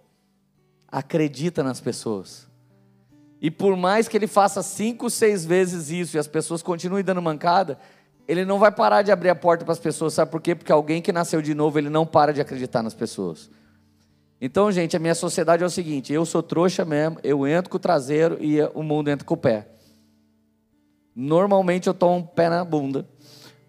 [0.86, 2.46] acredita nas pessoas.
[3.40, 7.22] E por mais que ele faça cinco, seis vezes isso e as pessoas continuem dando
[7.22, 7.78] mancada,
[8.28, 10.54] ele não vai parar de abrir a porta para as pessoas, sabe por quê?
[10.54, 13.50] Porque alguém que nasceu de novo, ele não para de acreditar nas pessoas.
[14.46, 17.78] Então, gente, a minha sociedade é o seguinte: eu sou trouxa mesmo, eu entro com
[17.78, 19.66] o traseiro e o mundo entra com o pé.
[21.16, 23.08] Normalmente eu tomo um pé na bunda,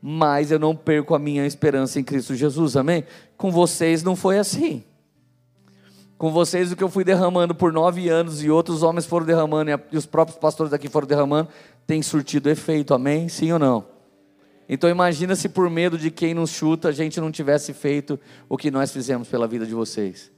[0.01, 3.05] mas eu não perco a minha esperança em Cristo Jesus, amém?
[3.37, 4.83] Com vocês não foi assim.
[6.17, 9.71] Com vocês, o que eu fui derramando por nove anos e outros homens foram derramando,
[9.93, 11.47] e os próprios pastores daqui foram derramando,
[11.87, 13.29] tem surtido efeito, amém?
[13.29, 13.85] Sim ou não?
[14.67, 18.57] Então imagina se por medo de quem nos chuta a gente não tivesse feito o
[18.57, 20.34] que nós fizemos pela vida de vocês.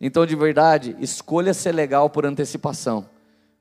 [0.00, 3.06] Então de verdade, escolha ser legal por antecipação.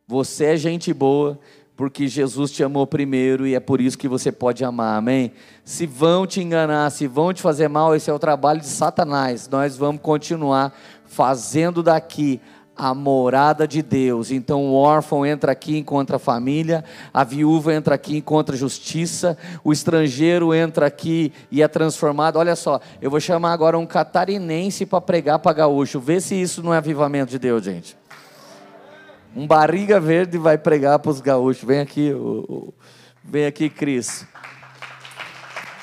[0.08, 1.39] Você é gente boa,
[1.76, 5.32] porque Jesus te amou primeiro e é por isso que você pode amar, amém?
[5.63, 9.50] Se vão te enganar, se vão te fazer mal, esse é o trabalho de Satanás.
[9.50, 10.74] Nós vamos continuar
[11.06, 12.39] fazendo daqui
[12.75, 14.31] a morada de Deus.
[14.31, 16.83] Então o órfão entra aqui e encontra a família,
[17.13, 22.38] a viúva entra aqui e encontra justiça, o estrangeiro entra aqui e é transformado.
[22.38, 25.99] Olha só, eu vou chamar agora um catarinense para pregar para gaúcho.
[25.99, 27.97] Vê se isso não é avivamento de Deus, gente.
[29.35, 31.63] Um barriga verde vai pregar para os gaúchos.
[31.63, 32.73] Vem aqui, o, o,
[33.23, 34.25] vem aqui, Cris.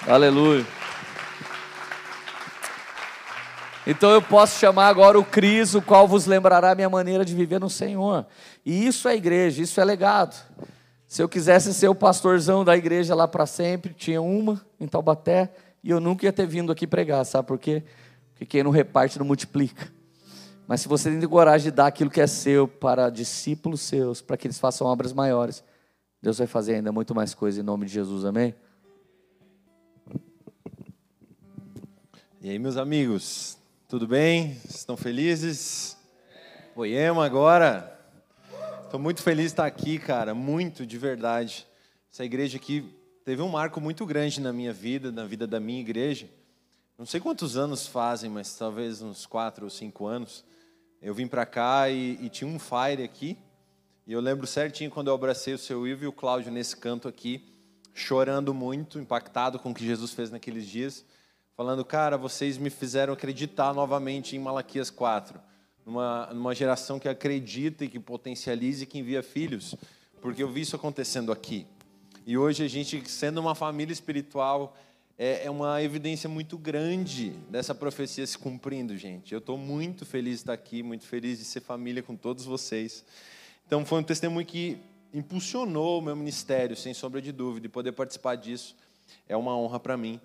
[0.07, 0.82] Aleluia.
[3.87, 7.35] Então eu posso chamar agora o Cris, o qual vos lembrará a minha maneira de
[7.35, 8.27] viver no Senhor.
[8.65, 10.37] E isso é igreja, isso é legado.
[11.07, 15.53] Se eu quisesse ser o pastorzão da igreja lá para sempre, tinha uma em Taubaté,
[15.83, 17.83] e eu nunca ia ter vindo aqui pregar, sabe por quê?
[18.31, 19.93] Porque quem não reparte não multiplica.
[20.67, 24.37] Mas se você tem coragem de dar aquilo que é seu para discípulos seus, para
[24.37, 25.63] que eles façam obras maiores,
[26.23, 28.55] Deus vai fazer ainda muito mais coisa em nome de Jesus, amém?
[32.41, 33.59] E aí, meus amigos,
[33.93, 34.57] tudo bem?
[34.67, 35.99] Estão felizes?
[36.75, 38.01] Poema agora.
[38.85, 41.67] Estou muito feliz de estar aqui, cara, muito de verdade.
[42.11, 42.91] Essa igreja aqui
[43.23, 46.27] teve um marco muito grande na minha vida, na vida da minha igreja.
[46.97, 50.43] Não sei quantos anos fazem, mas talvez uns quatro ou cinco anos.
[51.03, 53.37] Eu vim para cá e, e, tinha um fire aqui.
[54.07, 57.09] E eu lembro certinho quando eu abracei o seu Ivo e o Cláudio nesse canto
[57.09, 57.45] aqui,
[57.93, 61.05] chorando muito, impactado com o que Jesus fez naqueles dias
[61.63, 65.41] falando, cara, vocês me fizeram acreditar novamente em Malaquias 4,
[65.87, 69.77] numa, numa geração que acredita e que potencializa e que envia filhos,
[70.21, 71.65] porque eu vi isso acontecendo aqui.
[72.27, 74.77] E hoje a gente, sendo uma família espiritual,
[75.17, 79.33] é, é uma evidência muito grande dessa profecia se cumprindo, gente.
[79.33, 83.05] Eu estou muito feliz de estar aqui, muito feliz de ser família com todos vocês.
[83.69, 84.79] Então, foi um testemunho que
[85.15, 88.75] impulsionou o meu ministério, sem sombra de dúvida, e poder participar disso
[89.29, 90.21] é uma honra para mim.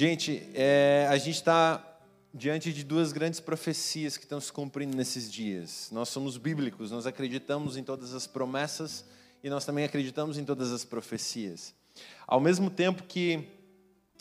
[0.00, 1.98] Gente, é, a gente está
[2.32, 5.90] diante de duas grandes profecias que estão se cumprindo nesses dias.
[5.92, 9.04] Nós somos bíblicos, nós acreditamos em todas as promessas
[9.44, 11.74] e nós também acreditamos em todas as profecias.
[12.26, 13.46] Ao mesmo tempo que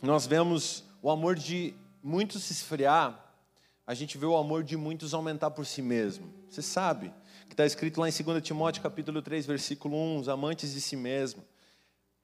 [0.04, 3.18] nós vemos o amor de muitos se esfriar,
[3.88, 6.28] a gente vê o amor de muitos aumentar por si mesmo.
[6.50, 7.10] Você sabe
[7.48, 10.98] que está escrito lá em 2 Timóteo capítulo 3, versículo 1, os amantes de si
[10.98, 11.42] mesmo.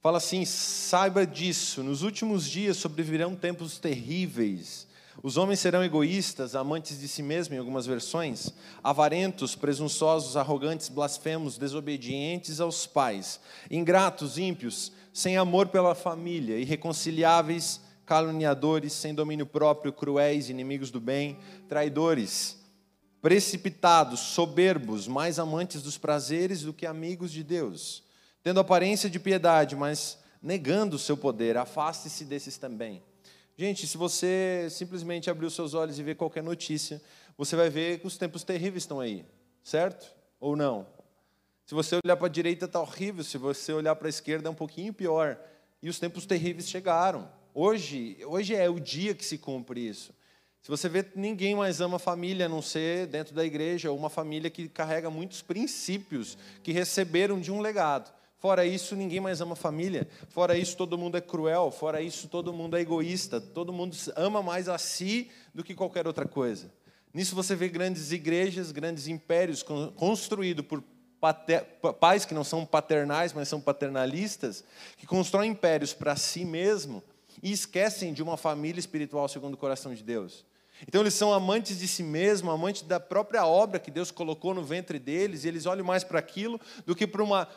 [0.06, 4.86] Fala assim: saiba disso, nos últimos dias sobrevirão tempos terríveis.
[5.24, 11.58] Os homens serão egoístas, amantes de si mesmos, em algumas versões, avarentos, presunçosos, arrogantes, blasfemos,
[11.58, 13.39] desobedientes aos pais,
[13.72, 21.39] ingratos, ímpios, sem amor pela família, irreconciliáveis, caluniadores, sem domínio próprio, cruéis, inimigos do bem,
[21.68, 22.60] traidores,
[23.24, 28.05] precipitados, soberbos, mais amantes dos prazeres do que amigos de Deus
[28.46, 31.58] tendo aparência de piedade, mas negando o seu poder.
[31.58, 33.02] Afaste-se desses também.
[33.58, 37.02] Gente, se você simplesmente abrir os seus olhos e ver qualquer notícia,
[37.36, 39.26] você vai ver que os tempos terríveis estão aí,
[39.64, 40.14] certo?
[40.40, 40.86] Ou não?
[41.66, 43.24] Se você olhar para a direita, está horrível.
[43.24, 45.40] Se você olhar para a esquerda, é um pouquinho pior.
[45.82, 47.28] E os tempos terríveis chegaram.
[47.52, 50.14] Hoje, hoje é o dia que se cumpre isso.
[50.62, 54.10] Se você vê, ninguém mais ama a família, a não ser dentro da igreja, uma
[54.10, 58.14] família que carrega muitos princípios que receberam de um legado.
[58.38, 60.08] Fora isso, ninguém mais ama família.
[60.30, 61.71] Fora isso, todo mundo é cruel.
[61.71, 63.39] Fora isso, todo mundo é egoísta.
[63.41, 66.71] Todo mundo ama mais a si do que qualquer outra coisa.
[67.13, 69.63] Nisso você vê grandes igrejas, grandes impérios
[69.95, 70.84] construídos por
[72.00, 74.63] pais que não são paternais, mas são paternalistas,
[74.98, 77.02] que constroem impérios para si mesmo
[77.41, 80.45] e esquecem de uma família espiritual segundo o coração de Deus.
[80.86, 84.62] Então eles são amantes de si mesmos, amantes da própria obra que Deus colocou no
[84.62, 87.48] ventre deles, e eles olham mais para aquilo do que para uma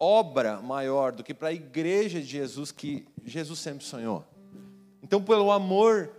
[0.00, 4.24] obra maior do que para a igreja de Jesus que Jesus sempre sonhou.
[5.02, 6.10] Então, pelo amor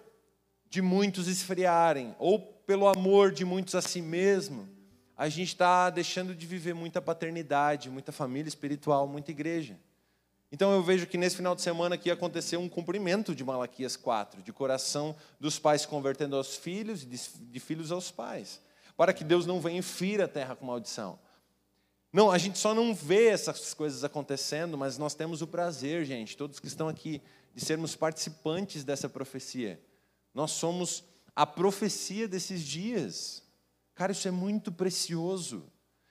[0.70, 4.70] de muitos esfriarem, ou pelo amor de muitos a si mesmo,
[5.18, 9.78] a gente está deixando de viver muita paternidade, muita família espiritual, muita igreja.
[10.52, 14.42] Então eu vejo que nesse final de semana aqui aconteceu um cumprimento de Malaquias 4,
[14.42, 18.60] de coração dos pais convertendo aos filhos e de filhos aos pais,
[18.98, 21.18] para que Deus não venha e fira a terra com maldição.
[22.14, 26.36] Não, a gente só não vê essas coisas acontecendo, mas nós temos o prazer, gente,
[26.36, 27.22] todos que estão aqui,
[27.56, 29.80] de sermos participantes dessa profecia.
[30.34, 31.04] Nós somos
[31.36, 33.44] a profecia desses dias.
[33.96, 35.64] Cara, isso é muito precioso.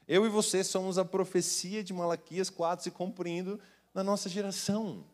[0.08, 3.60] Eu e você somos a profecia de Malaquias 4 se cumprindo
[3.94, 5.04] na nossa geração.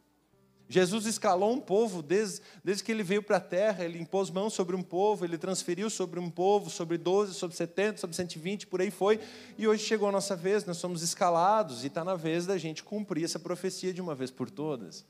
[0.69, 4.51] Jesus escalou um povo desde, desde que ele veio para a terra, ele impôs mão
[4.51, 8.81] sobre um povo, ele transferiu sobre um povo, sobre 12, sobre 70, sobre 120, por
[8.81, 9.21] aí foi.
[9.57, 12.83] E hoje chegou a nossa vez, nós somos escalados e está na vez da gente
[12.83, 15.05] cumprir essa profecia de uma vez por todas.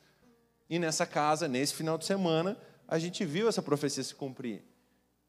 [0.69, 4.63] E nessa casa, nesse final de semana, a gente viu essa profecia se cumprir.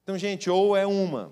[0.03, 1.31] Então, gente, ou é uma,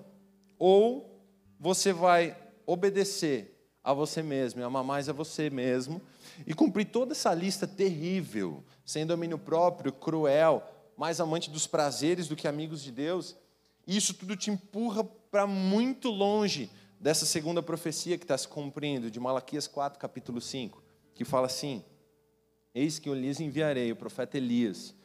[0.57, 1.21] ou
[1.59, 6.01] você vai obedecer a você mesmo amar mais a você mesmo
[6.45, 10.63] e cumprir toda essa lista terrível, sem domínio próprio, cruel,
[10.97, 13.35] mais amante dos prazeres do que amigos de Deus,
[13.87, 16.69] isso tudo te empurra para muito longe
[16.99, 20.81] dessa segunda profecia que está se cumprindo, de Malaquias 4, capítulo 5,
[21.13, 21.83] que fala assim:
[22.73, 24.95] Eis que eu lhes enviarei o profeta Elias,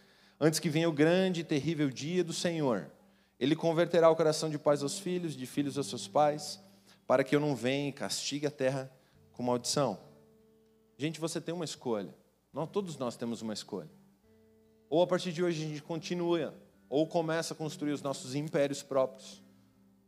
[0.40, 2.90] antes que venha o grande e terrível dia do Senhor.
[3.38, 6.60] Ele converterá o coração de pais aos filhos, de filhos aos seus pais,
[7.06, 8.90] para que eu não venha e castigue a terra
[9.32, 9.98] com maldição.
[11.00, 12.14] Gente, você tem uma escolha.
[12.52, 13.88] Nós, todos nós temos uma escolha.
[14.90, 16.54] Ou a partir de hoje a gente continua,
[16.90, 19.42] ou começa a construir os nossos impérios próprios,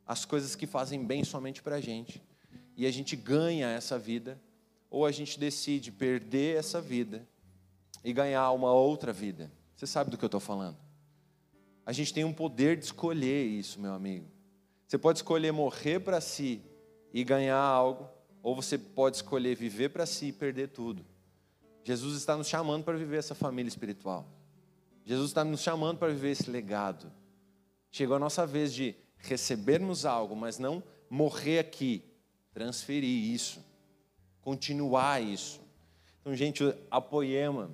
[0.06, 2.22] as coisas que fazem bem somente para a gente,
[2.76, 4.38] e a gente ganha essa vida,
[4.90, 7.26] ou a gente decide perder essa vida
[8.04, 9.50] e ganhar uma outra vida.
[9.74, 10.76] Você sabe do que eu estou falando?
[11.86, 14.26] A gente tem um poder de escolher isso, meu amigo.
[14.86, 16.60] Você pode escolher morrer para si
[17.14, 18.10] e ganhar algo,
[18.42, 21.04] ou você pode escolher viver para si e perder tudo.
[21.84, 24.26] Jesus está nos chamando para viver essa família espiritual.
[25.04, 27.12] Jesus está nos chamando para viver esse legado.
[27.90, 32.04] Chegou a nossa vez de recebermos algo, mas não morrer aqui,
[32.52, 33.64] transferir isso,
[34.40, 35.60] continuar isso.
[36.20, 37.70] Então, gente, a poema,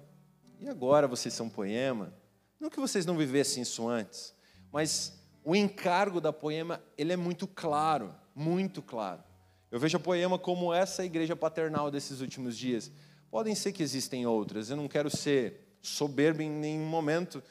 [0.59, 2.13] e agora vocês são poema,
[2.59, 4.35] não que vocês não vivessem isso antes,
[4.73, 9.23] mas o encargo da poema, ele é muito claro, muito claro.
[9.71, 12.91] Eu vejo a Poema como essa igreja paternal desses últimos dias.
[13.31, 17.43] Podem ser que existem outras, eu não quero ser soberbo em nenhum momento,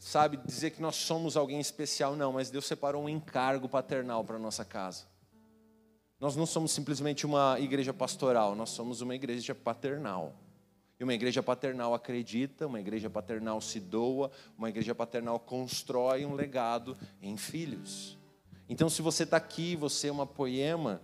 [0.00, 4.36] sabe, dizer que nós somos alguém especial, não, mas Deus separou um encargo paternal para
[4.36, 5.04] a nossa casa.
[6.18, 10.34] Nós não somos simplesmente uma igreja pastoral, nós somos uma igreja paternal.
[10.98, 16.34] E uma igreja paternal acredita, uma igreja paternal se doa, uma igreja paternal constrói um
[16.34, 18.16] legado em filhos.
[18.66, 21.02] Então, se você está aqui, você é uma poema,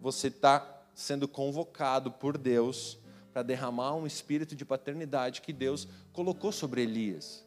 [0.00, 2.98] você está sendo convocado por Deus
[3.32, 7.44] para derramar um espírito de paternidade que Deus colocou sobre Elias.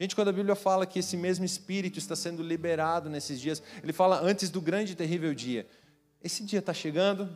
[0.00, 3.92] Gente, quando a Bíblia fala que esse mesmo espírito está sendo liberado nesses dias, ele
[3.92, 5.66] fala antes do grande e terrível dia.
[6.22, 7.28] Esse dia está chegando,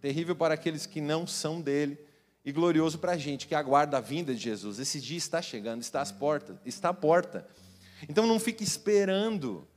[0.00, 1.98] terrível para aqueles que não são dele,
[2.44, 4.78] e glorioso para a gente que aguarda a vinda de Jesus.
[4.78, 7.46] Esse dia está chegando, está às portas, está à porta.
[8.08, 9.68] Então não fique esperando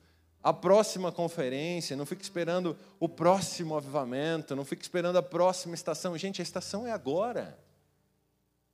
[0.43, 6.17] a próxima conferência, não fique esperando o próximo avivamento, não fique esperando a próxima estação.
[6.17, 7.59] Gente, a estação é agora.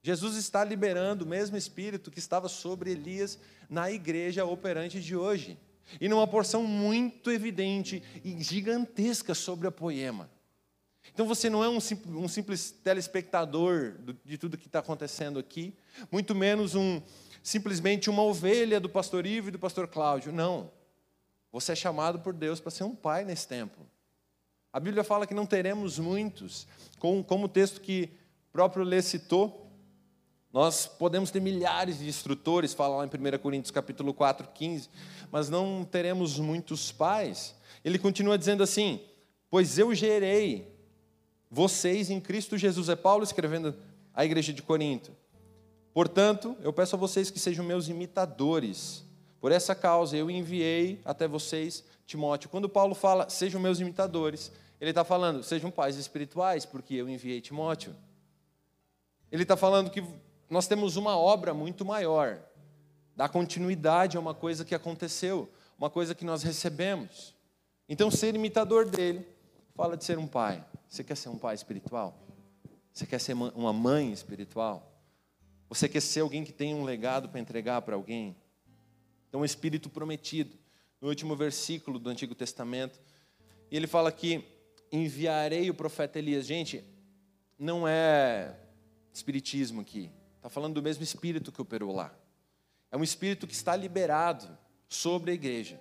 [0.02, 3.38] Jesus está liberando o mesmo espírito que estava sobre Elias
[3.70, 5.58] na igreja operante de hoje.
[6.00, 10.30] E numa porção muito evidente e gigantesca sobre a poema.
[11.14, 15.74] Então você não é um, um simples telespectador de tudo que está acontecendo aqui,
[16.12, 17.02] muito menos um
[17.42, 20.34] simplesmente uma ovelha do pastor Ivo e do pastor Cláudio.
[20.34, 20.70] Não.
[21.52, 23.86] Você é chamado por Deus para ser um pai nesse tempo.
[24.72, 26.68] A Bíblia fala que não teremos muitos,
[27.00, 28.12] como o texto que
[28.50, 29.68] o próprio Lê citou,
[30.52, 34.90] nós podemos ter milhares de instrutores, fala lá em 1 Coríntios capítulo 4, 15,
[35.32, 37.56] mas não teremos muitos pais.
[37.84, 39.02] Ele continua dizendo assim:
[39.50, 40.76] Pois eu gerei
[41.50, 42.90] vocês em Cristo Jesus.
[42.90, 43.76] É Paulo escrevendo
[44.14, 45.12] à igreja de Corinto.
[45.94, 49.04] Portanto, eu peço a vocês que sejam meus imitadores
[49.40, 52.50] por essa causa eu enviei até vocês Timóteo.
[52.50, 57.42] Quando Paulo fala, sejam meus imitadores, ele está falando, sejam pais espirituais, porque eu enviei
[57.42, 57.96] Timóteo.
[59.32, 60.04] Ele está falando que
[60.50, 62.40] nós temos uma obra muito maior,
[63.16, 67.36] dar continuidade a uma coisa que aconteceu, uma coisa que nós recebemos.
[67.90, 69.28] Então, ser imitador dele
[69.76, 70.64] fala de ser um pai.
[70.88, 72.18] Você quer ser um pai espiritual?
[72.94, 74.92] Você quer ser uma mãe espiritual?
[75.70, 78.36] Você quer ser alguém que tem um legado para entregar para alguém?
[79.28, 80.58] Então, o Espírito prometido,
[81.02, 83.00] no último versículo do Antigo Testamento,
[83.70, 84.44] e ele fala que
[84.92, 86.46] enviarei o profeta Elias.
[86.46, 86.84] Gente,
[87.58, 88.58] não é
[89.14, 92.16] espiritismo aqui, está falando do mesmo Espírito que operou lá.
[92.92, 95.80] É um Espírito que está liberado sobre a igreja.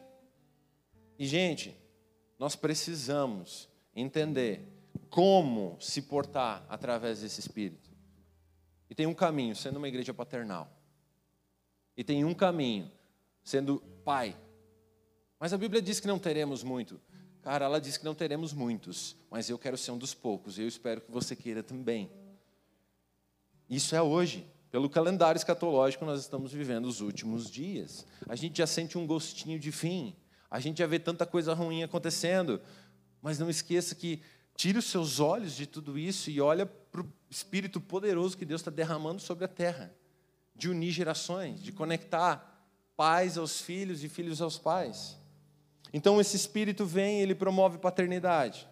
[1.18, 1.76] E, gente,
[2.38, 4.60] nós precisamos entender
[5.08, 7.90] como se portar através desse Espírito.
[8.90, 10.70] E tem um caminho, sendo uma igreja paternal.
[11.96, 12.90] E tem um caminho,
[13.46, 14.36] sendo pai.
[15.38, 17.00] Mas a Bíblia diz que não teremos muito.
[17.42, 20.62] Cara, ela diz que não teremos muitos, mas eu quero ser um dos poucos, e
[20.62, 22.10] eu espero que você queira também.
[23.70, 24.44] Isso é hoje.
[24.68, 28.04] Pelo calendário escatológico, nós estamos vivendo os últimos dias.
[28.28, 30.16] A gente já sente um gostinho de fim.
[30.50, 32.60] A gente já vê tanta coisa ruim acontecendo.
[33.22, 34.20] Mas não esqueça que
[34.56, 38.60] tire os seus olhos de tudo isso e olha para o Espírito poderoso que Deus
[38.60, 39.94] está derramando sobre a terra.
[40.52, 42.55] De unir gerações, de conectar
[42.96, 45.16] pais aos filhos e filhos aos pais.
[45.92, 48.66] Então esse Espírito vem, ele promove paternidade.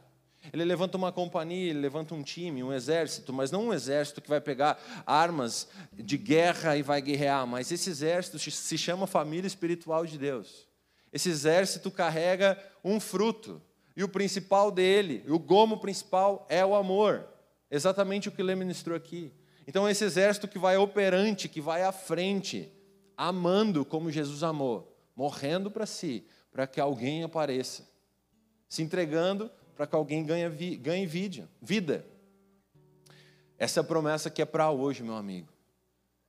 [0.53, 4.29] Ele levanta uma companhia, ele levanta um time, um exército, mas não um exército que
[4.29, 10.05] vai pegar armas de guerra e vai guerrear, mas esse exército se chama família espiritual
[10.05, 10.69] de Deus.
[11.11, 13.63] Esse exército carrega um fruto,
[13.97, 17.27] e o principal dele, o gomo principal é o amor.
[17.71, 19.33] Exatamente o que ele ministrou aqui.
[19.67, 22.71] Então, esse exército que vai operante, que vai à frente,
[23.17, 27.89] amando como Jesus amou, morrendo para si, para que alguém apareça,
[28.69, 32.07] se entregando para que alguém ganhe, ganhe vida.
[33.59, 35.49] Essa é a promessa que é para hoje, meu amigo.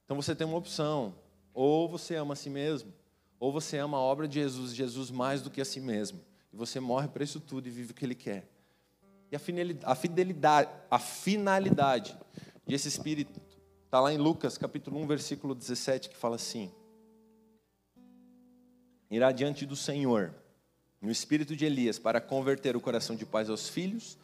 [0.04, 1.16] Então você tem uma opção:
[1.54, 2.94] ou você ama a si mesmo,
[3.40, 6.20] ou você ama a obra de Jesus, Jesus mais do que a si mesmo.
[6.52, 8.48] E você morre para isso tudo e vive o que Ele quer.
[9.32, 12.18] E a fidelidade, a finalidade
[12.66, 13.42] desse Espírito
[13.86, 16.72] está lá em Lucas capítulo 1, versículo 17, que fala assim:
[19.10, 20.34] Irá diante do Senhor
[21.02, 24.18] no espírito de Elias para converter o coração de pais aos filhos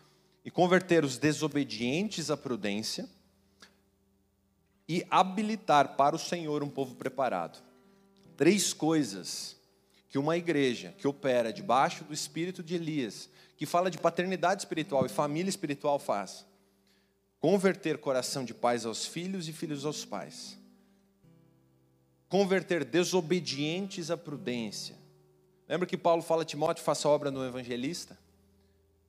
[0.44, 3.08] e converter os desobedientes à prudência
[4.90, 7.64] e habilitar para o Senhor um povo preparado.
[8.36, 9.56] Três coisas
[10.10, 15.06] que uma igreja que opera debaixo do espírito de Elias, que fala de paternidade espiritual
[15.06, 16.46] e família espiritual faz.
[17.42, 20.58] Converter coração de pais aos filhos e filhos aos pais.
[22.30, 25.02] Converter desobedientes à prudência
[25.72, 28.20] Lembra que Paulo fala Timóteo, faça obra no evangelista?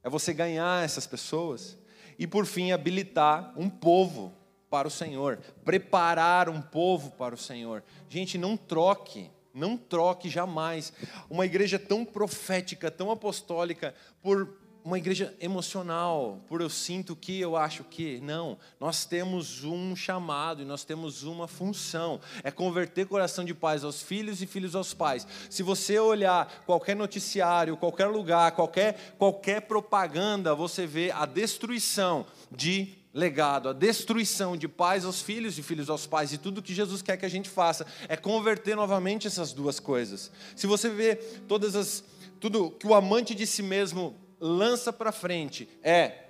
[0.00, 1.76] É você ganhar essas pessoas.
[2.16, 4.32] E por fim, habilitar um povo
[4.70, 7.82] para o Senhor, preparar um povo para o Senhor.
[8.08, 10.92] Gente, não troque, não troque jamais
[11.28, 17.56] uma igreja tão profética, tão apostólica, por uma igreja emocional, por eu sinto que, eu
[17.56, 18.20] acho que.
[18.20, 23.84] Não, nós temos um chamado e nós temos uma função: é converter coração de pais
[23.84, 25.26] aos filhos e filhos aos pais.
[25.48, 32.98] Se você olhar qualquer noticiário, qualquer lugar, qualquer, qualquer propaganda, você vê a destruição de
[33.14, 37.02] legado, a destruição de pais aos filhos e filhos aos pais, e tudo que Jesus
[37.02, 40.30] quer que a gente faça é converter novamente essas duas coisas.
[40.56, 41.16] Se você vê
[41.46, 42.02] todas as
[42.40, 46.24] tudo que o amante de si mesmo lança para frente é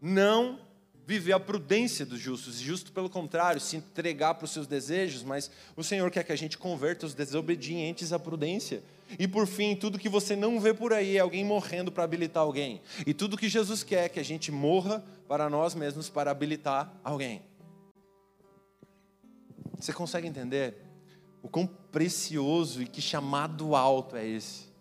[0.00, 0.58] não
[1.06, 5.50] viver a prudência dos justos, justo pelo contrário, se entregar para os seus desejos, mas
[5.76, 8.82] o Senhor quer que a gente converta os desobedientes à prudência.
[9.18, 12.42] E por fim, tudo que você não vê por aí é alguém morrendo para habilitar
[12.42, 12.80] alguém.
[13.06, 16.90] E tudo que Jesus quer é que a gente morra para nós mesmos para habilitar
[17.04, 17.42] alguém.
[19.78, 20.76] Você consegue entender
[21.42, 24.71] o quão precioso e que chamado alto é esse?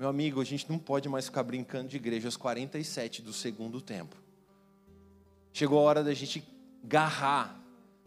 [0.00, 3.82] Meu amigo, a gente não pode mais ficar brincando de igreja aos 47 do segundo
[3.82, 4.16] tempo.
[5.52, 6.42] Chegou a hora da gente
[6.82, 7.62] garrar,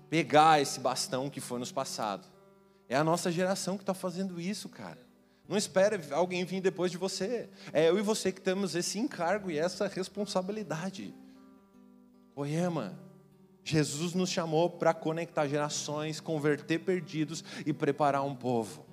[0.09, 2.27] pegar esse bastão que foi nos passado.
[2.89, 4.97] É a nossa geração que está fazendo isso, cara.
[5.47, 7.47] Não espere alguém vir depois de você.
[7.71, 11.13] É eu e você que temos esse encargo e essa responsabilidade.
[12.33, 12.99] Poema.
[13.63, 18.92] Jesus nos chamou para conectar gerações, converter perdidos e preparar um povo.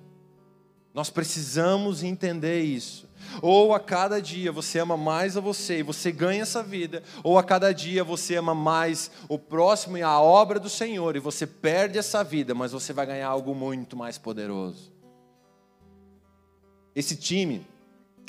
[0.93, 3.09] Nós precisamos entender isso.
[3.41, 7.37] Ou a cada dia você ama mais a você e você ganha essa vida, ou
[7.37, 11.47] a cada dia você ama mais o próximo e a obra do Senhor e você
[11.47, 14.91] perde essa vida, mas você vai ganhar algo muito mais poderoso.
[16.93, 17.65] Esse time,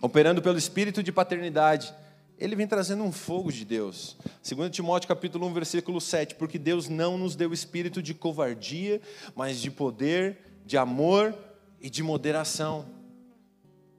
[0.00, 1.92] operando pelo espírito de paternidade,
[2.38, 4.16] ele vem trazendo um fogo de Deus.
[4.48, 9.00] 2 Timóteo capítulo 1, versículo 7, porque Deus não nos deu espírito de covardia,
[9.34, 11.34] mas de poder, de amor
[11.82, 12.86] e de moderação.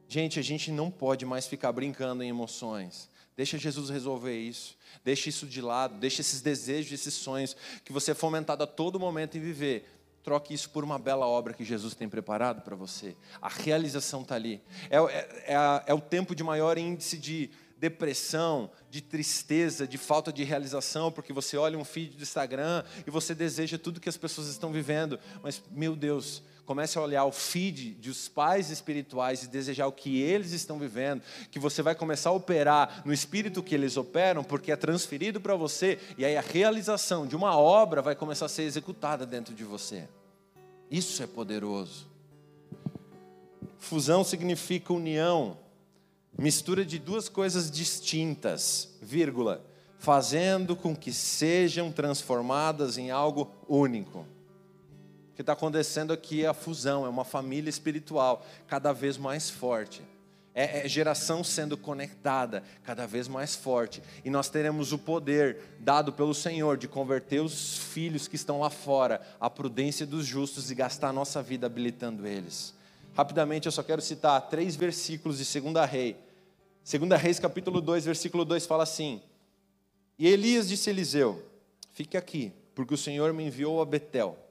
[0.07, 3.09] Gente, a gente não pode mais ficar brincando em emoções.
[3.36, 4.77] Deixa Jesus resolver isso.
[5.03, 5.99] Deixa isso de lado.
[5.99, 9.89] Deixa esses desejos, esses sonhos que você é fomentado a todo momento em viver.
[10.23, 13.17] Troque isso por uma bela obra que Jesus tem preparado para você.
[13.41, 14.61] A realização está ali.
[14.89, 20.31] É, é, é, é o tempo de maior índice de depressão, de tristeza, de falta
[20.31, 24.15] de realização, porque você olha um feed do Instagram e você deseja tudo que as
[24.15, 25.19] pessoas estão vivendo.
[25.41, 30.22] Mas, meu Deus, comece a olhar o feed dos pais espirituais e desejar o que
[30.22, 34.72] eles estão vivendo, que você vai começar a operar no espírito que eles operam, porque
[34.72, 38.64] é transferido para você, e aí a realização de uma obra vai começar a ser
[38.64, 40.07] executada dentro de você.
[40.89, 42.07] Isso é poderoso.
[43.78, 45.57] Fusão significa união,
[46.38, 49.66] mistura de duas coisas distintas, vírgula,
[49.97, 54.26] fazendo com que sejam transformadas em algo único.
[55.43, 60.01] Que está acontecendo aqui é a fusão, é uma família espiritual cada vez mais forte.
[60.55, 64.01] É, é, geração sendo conectada cada vez mais forte.
[64.23, 68.69] E nós teremos o poder dado pelo Senhor de converter os filhos que estão lá
[68.69, 72.73] fora à prudência dos justos e gastar a nossa vida habilitando eles.
[73.13, 76.15] Rapidamente eu só quero citar três versículos de 2 Rei.
[76.89, 79.21] 2 Reis capítulo 2, versículo 2 fala assim:
[80.17, 81.43] E Elias disse a Eliseu:
[81.91, 84.42] Fique aqui, porque o Senhor me enviou a Betel.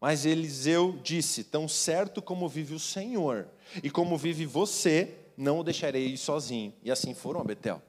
[0.00, 3.46] Mas Eliseu disse: Tão certo como vive o Senhor
[3.82, 6.72] e como vive você, não o deixarei ir sozinho.
[6.82, 7.82] E assim foram a Betel.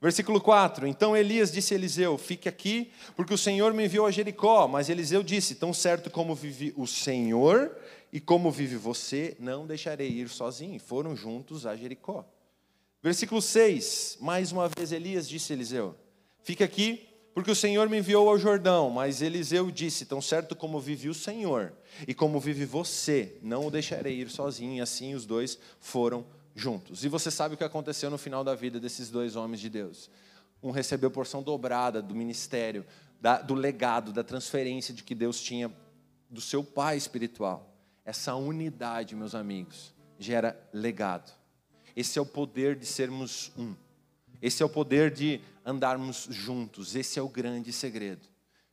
[0.00, 4.10] Versículo 4: Então Elias disse a Eliseu: Fique aqui, porque o Senhor me enviou a
[4.10, 4.68] Jericó.
[4.68, 7.74] Mas Eliseu disse: Tão certo como vive o Senhor
[8.12, 10.78] e como vive você, não deixarei ir sozinho.
[10.78, 12.24] Foram juntos a Jericó.
[13.02, 15.96] Versículo 6: Mais uma vez Elias disse a Eliseu:
[16.42, 17.07] Fique aqui,
[17.38, 18.90] porque o Senhor me enviou ao Jordão.
[18.90, 21.72] Mas Eliseu disse: Tão certo como vive o Senhor
[22.04, 24.74] e como vive você, não o deixarei ir sozinho.
[24.74, 27.04] E assim os dois foram juntos.
[27.04, 30.10] E você sabe o que aconteceu no final da vida desses dois homens de Deus.
[30.60, 32.84] Um recebeu porção dobrada do ministério,
[33.20, 35.72] da, do legado, da transferência de que Deus tinha
[36.28, 37.72] do seu pai espiritual.
[38.04, 41.32] Essa unidade, meus amigos, gera legado.
[41.94, 43.76] Esse é o poder de sermos um.
[44.40, 46.94] Esse é o poder de andarmos juntos.
[46.94, 48.26] Esse é o grande segredo.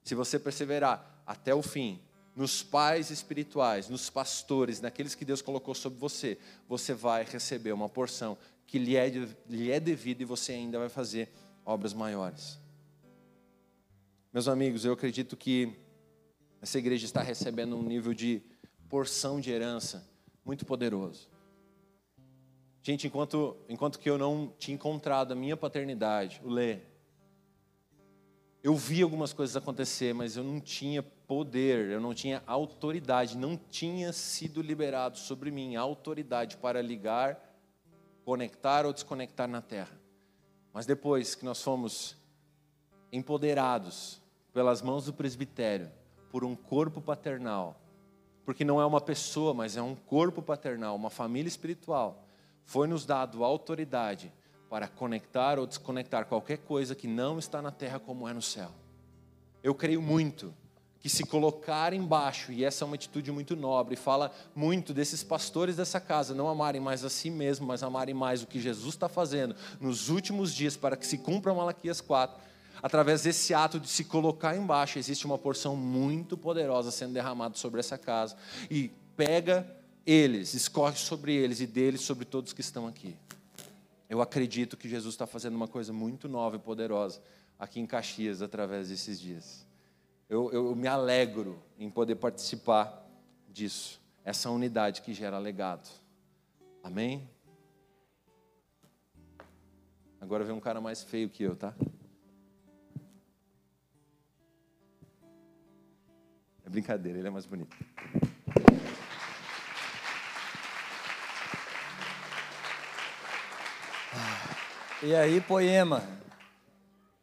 [0.03, 1.99] Se você perseverar até o fim,
[2.35, 6.37] nos pais espirituais, nos pastores, naqueles que Deus colocou sobre você,
[6.67, 8.37] você vai receber uma porção
[8.67, 9.07] que lhe é,
[9.47, 11.29] lhe é devida e você ainda vai fazer
[11.65, 12.59] obras maiores.
[14.33, 15.73] Meus amigos, eu acredito que
[16.61, 18.41] essa igreja está recebendo um nível de
[18.89, 20.05] porção de herança
[20.43, 21.29] muito poderoso.
[22.87, 26.81] Gente, enquanto, enquanto que eu não tinha encontrado a minha paternidade, o Lê,
[28.61, 33.57] eu vi algumas coisas acontecer, mas eu não tinha poder, eu não tinha autoridade, não
[33.57, 37.57] tinha sido liberado sobre mim autoridade para ligar,
[38.23, 39.99] conectar ou desconectar na terra.
[40.71, 42.15] Mas depois que nós fomos
[43.11, 44.21] empoderados
[44.53, 45.91] pelas mãos do presbitério,
[46.29, 47.81] por um corpo paternal,
[48.45, 52.24] porque não é uma pessoa, mas é um corpo paternal, uma família espiritual,
[52.65, 54.33] foi nos dado autoridade
[54.69, 58.71] para conectar ou desconectar qualquer coisa que não está na terra como é no céu.
[59.63, 60.53] Eu creio muito
[60.99, 65.75] que se colocar embaixo, e essa é uma atitude muito nobre, fala muito desses pastores
[65.75, 69.07] dessa casa, não amarem mais a si mesmo, mas amarem mais o que Jesus está
[69.07, 72.43] fazendo nos últimos dias para que se cumpra Malaquias 4.
[72.81, 77.79] Através desse ato de se colocar embaixo, existe uma porção muito poderosa sendo derramada sobre
[77.79, 78.35] essa casa.
[78.69, 79.65] E pega
[80.05, 83.15] eles, escorre sobre eles e deles sobre todos que estão aqui.
[84.07, 87.21] Eu acredito que Jesus está fazendo uma coisa muito nova e poderosa
[87.57, 89.65] aqui em Caxias através desses dias.
[90.29, 93.03] Eu, eu me alegro em poder participar
[93.49, 95.89] disso, essa unidade que gera legado.
[96.83, 97.27] Amém?
[100.21, 101.73] Agora vem um cara mais feio que eu, tá?
[106.63, 107.75] É brincadeira, ele é mais bonito.
[115.07, 116.01] E aí, poema?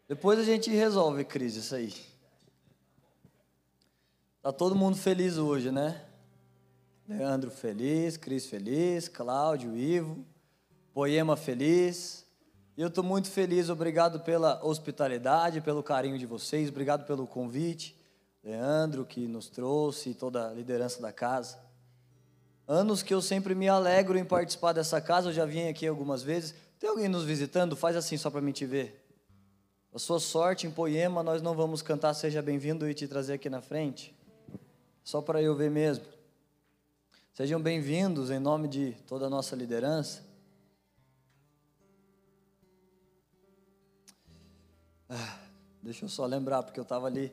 [0.06, 1.92] Depois a gente resolve, Cris, isso aí.
[4.40, 6.00] Tá todo mundo feliz hoje, né?
[7.08, 10.24] Leandro feliz, Cris feliz, Cláudio, Ivo,
[10.94, 12.24] Poema feliz.
[12.76, 18.00] E eu estou muito feliz, obrigado pela hospitalidade, pelo carinho de vocês, obrigado pelo convite.
[18.44, 21.58] Leandro, que nos trouxe, toda a liderança da casa.
[22.68, 26.22] Anos que eu sempre me alegro em participar dessa casa, eu já vim aqui algumas
[26.22, 26.54] vezes.
[26.82, 27.76] Tem alguém nos visitando?
[27.76, 29.08] Faz assim só para mim te ver.
[29.94, 33.48] A sua sorte em poema, nós não vamos cantar Seja Bem-vindo e te trazer aqui
[33.48, 34.12] na frente
[35.04, 36.04] só para eu ver mesmo.
[37.34, 40.24] Sejam bem-vindos em nome de toda a nossa liderança.
[45.08, 45.38] Ah,
[45.80, 47.32] deixa eu só lembrar, porque eu estava ali.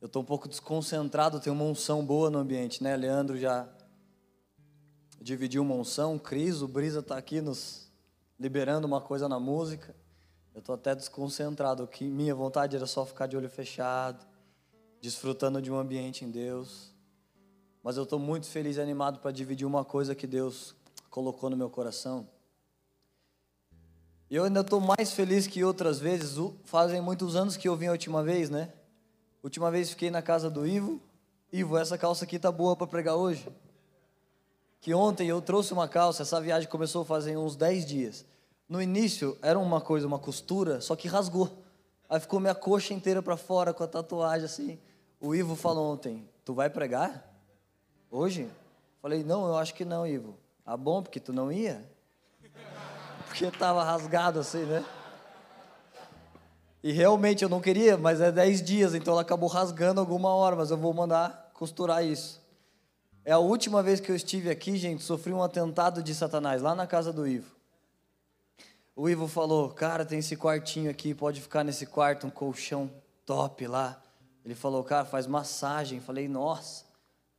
[0.00, 2.96] Eu estou um pouco desconcentrado, tem uma unção boa no ambiente, né?
[2.96, 3.68] Leandro já
[5.20, 7.83] dividiu uma unção, Cris, o Brisa está aqui nos
[8.44, 9.96] liberando uma coisa na música.
[10.54, 14.22] Eu estou até desconcentrado, que minha vontade era só ficar de olho fechado
[15.00, 16.92] desfrutando de um ambiente em Deus.
[17.82, 20.74] Mas eu estou muito feliz e animado para dividir uma coisa que Deus
[21.08, 22.28] colocou no meu coração.
[24.30, 26.36] E eu ainda estou mais feliz que outras vezes.
[26.64, 28.72] Fazem muitos anos que eu vim a última vez, né?
[29.42, 31.00] Última vez fiquei na casa do Ivo.
[31.50, 33.46] Ivo, essa calça aqui tá boa para pregar hoje.
[34.80, 38.26] Que ontem eu trouxe uma calça, essa viagem começou fazem uns 10 dias.
[38.68, 41.64] No início era uma coisa, uma costura, só que rasgou.
[42.08, 44.78] Aí ficou minha coxa inteira para fora com a tatuagem assim.
[45.20, 47.30] O Ivo falou ontem: Tu vai pregar?
[48.10, 48.48] Hoje?
[49.02, 50.34] Falei, não, eu acho que não, Ivo.
[50.64, 51.84] Ah, bom, porque tu não ia?
[53.26, 54.84] Porque tava rasgado assim, né?
[56.82, 60.54] E realmente eu não queria, mas é 10 dias, então ela acabou rasgando alguma hora,
[60.54, 62.40] mas eu vou mandar costurar isso.
[63.24, 66.74] É a última vez que eu estive aqui, gente, sofri um atentado de Satanás lá
[66.74, 67.50] na casa do Ivo.
[68.96, 72.90] O Ivo falou: Cara, tem esse quartinho aqui, pode ficar nesse quarto, um colchão
[73.26, 74.00] top lá.
[74.44, 76.00] Ele falou: Cara, faz massagem.
[76.00, 76.84] Falei: Nossa,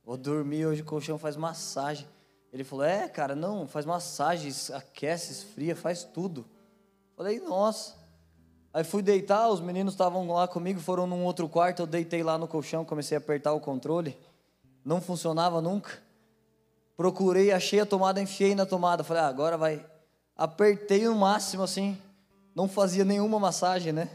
[0.04, 2.06] vou dormir hoje, o colchão faz massagem.
[2.52, 6.46] Ele falou: É, cara, não, faz massagem, aquece, esfria, faz tudo.
[7.16, 7.94] Falei: Nossa.
[8.74, 12.36] Aí fui deitar, os meninos estavam lá comigo, foram num outro quarto, eu deitei lá
[12.36, 14.14] no colchão, comecei a apertar o controle.
[14.84, 15.98] Não funcionava nunca.
[16.94, 19.02] Procurei, achei a tomada, enfiei na tomada.
[19.02, 19.84] Falei, ah, agora vai.
[20.36, 22.00] Apertei no máximo assim.
[22.54, 24.10] Não fazia nenhuma massagem, né?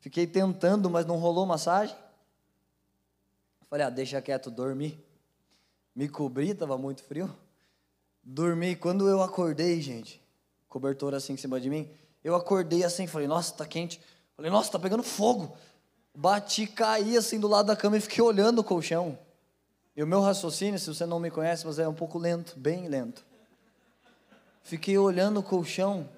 [0.00, 1.96] Fiquei tentando, mas não rolou massagem.
[3.68, 5.02] Falei, ah, deixa quieto, dormi.
[5.94, 7.34] Me cobri, estava muito frio.
[8.22, 8.76] Dormi.
[8.76, 10.22] Quando eu acordei, gente,
[10.68, 11.90] cobertor assim em cima de mim,
[12.22, 14.00] eu acordei assim, falei, nossa, tá quente.
[14.36, 15.56] Falei, nossa, tá pegando fogo.
[16.14, 19.18] Bati, caí assim do lado da cama e fiquei olhando o colchão.
[19.96, 22.88] E o meu raciocínio, se você não me conhece, mas é um pouco lento, bem
[22.88, 23.24] lento.
[24.64, 26.08] Fiquei olhando o colchão.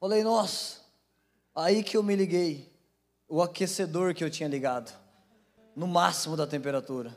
[0.00, 0.80] Falei, nossa,
[1.54, 2.70] aí que eu me liguei.
[3.28, 4.92] O aquecedor que eu tinha ligado.
[5.74, 7.16] No máximo da temperatura.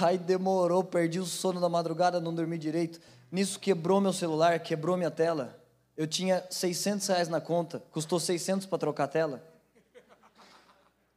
[0.00, 2.98] Aí demorou, perdi o sono da madrugada, não dormi direito.
[3.30, 5.62] Nisso quebrou meu celular, quebrou minha tela.
[5.96, 9.44] Eu tinha 600 reais na conta, custou 600 para trocar a tela.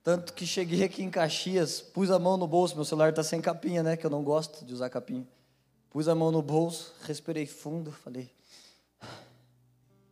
[0.04, 3.40] Tanto que cheguei aqui em Caxias, pus a mão no bolso, meu celular está sem
[3.40, 3.96] capinha, né?
[3.96, 5.26] Que eu não gosto de usar capinha.
[5.94, 8.28] Pus a mão no bolso, respirei fundo, falei: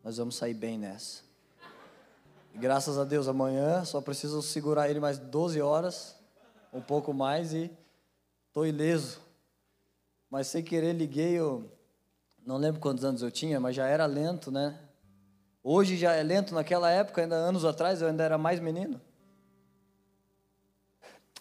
[0.04, 1.24] Nós vamos sair bem nessa.
[2.54, 6.16] E graças a Deus, amanhã só preciso segurar ele mais 12 horas,
[6.72, 7.72] um pouco mais, e
[8.48, 9.22] estou ileso.
[10.30, 11.68] Mas sem querer liguei, eu
[12.46, 14.80] não lembro quantos anos eu tinha, mas já era lento, né?
[15.64, 19.02] Hoje já é lento, naquela época, ainda anos atrás, eu ainda era mais menino.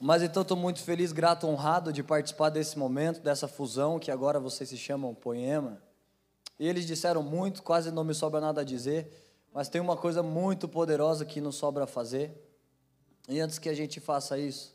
[0.01, 4.41] Mas então estou muito feliz, grato, honrado de participar desse momento, dessa fusão que agora
[4.41, 5.79] vocês se chamam Poema.
[6.59, 9.13] E eles disseram muito, quase não me sobra nada a dizer,
[9.53, 12.33] mas tem uma coisa muito poderosa que nos sobra fazer.
[13.29, 14.75] E antes que a gente faça isso,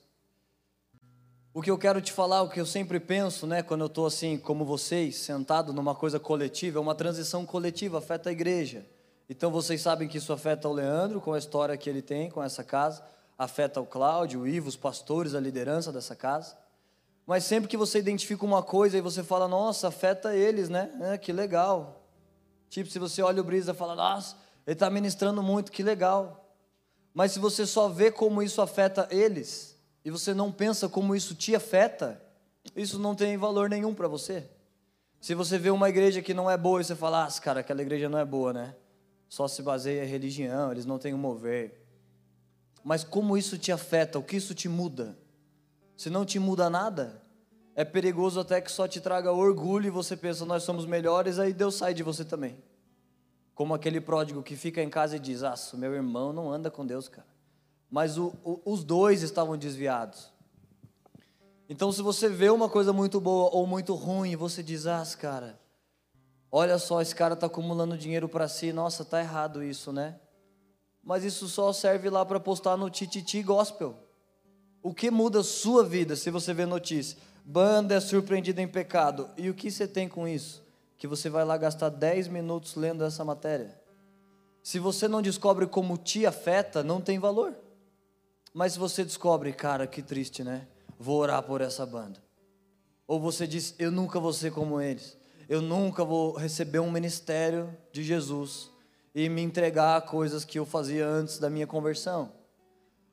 [1.52, 4.06] o que eu quero te falar, o que eu sempre penso, né, quando eu estou
[4.06, 8.86] assim, como vocês, sentado numa coisa coletiva, é uma transição coletiva, afeta a igreja.
[9.28, 12.44] Então vocês sabem que isso afeta o Leandro, com a história que ele tem com
[12.44, 13.04] essa casa,
[13.38, 16.56] afeta o Cláudio, o Ivo, os pastores, a liderança dessa casa.
[17.26, 20.92] Mas sempre que você identifica uma coisa e você fala, nossa, afeta eles, né?
[21.02, 22.04] É, que legal.
[22.70, 26.54] Tipo, se você olha o Brisa e fala, nossa, ele está ministrando muito, que legal.
[27.14, 31.34] Mas se você só vê como isso afeta eles, e você não pensa como isso
[31.34, 32.22] te afeta,
[32.76, 34.48] isso não tem valor nenhum para você.
[35.20, 37.82] Se você vê uma igreja que não é boa e você fala, ah, cara, aquela
[37.82, 38.76] igreja não é boa, né?
[39.28, 41.85] Só se baseia em religião, eles não têm um mover.
[42.86, 45.18] Mas como isso te afeta, o que isso te muda?
[45.98, 47.22] Se não te muda nada,
[47.76, 51.52] é perigoso até que só te traga orgulho e você pensa, nós somos melhores, aí
[51.52, 52.64] Deus sai de você também.
[53.54, 56.86] Como aquele pródigo que fica em casa e diz, ah, meu irmão não anda com
[56.86, 57.36] Deus, cara
[57.96, 60.30] mas o, o, os dois estavam desviados.
[61.70, 65.60] Então, se você vê uma coisa muito boa ou muito ruim, você diz: Ah, cara,
[66.52, 70.20] olha só, esse cara está acumulando dinheiro para si, nossa, tá errado isso, né?
[71.06, 73.96] Mas isso só serve lá para postar no Tititi Gospel.
[74.82, 77.18] O que muda a sua vida se você vê notícia?
[77.46, 79.30] Banda é surpreendida em pecado.
[79.38, 80.64] E o que você tem com isso?
[80.98, 83.80] Que você vai lá gastar 10 minutos lendo essa matéria.
[84.64, 87.56] Se você não descobre como te afeta, não tem valor.
[88.52, 90.68] Mas se você descobre, cara, que triste, né?
[90.98, 92.20] Vou orar por essa banda.
[93.08, 95.16] Ou você diz, eu nunca vou ser como eles.
[95.48, 98.72] Eu nunca vou receber um ministério de Jesus
[99.16, 102.34] e me entregar a coisas que eu fazia antes da minha conversão.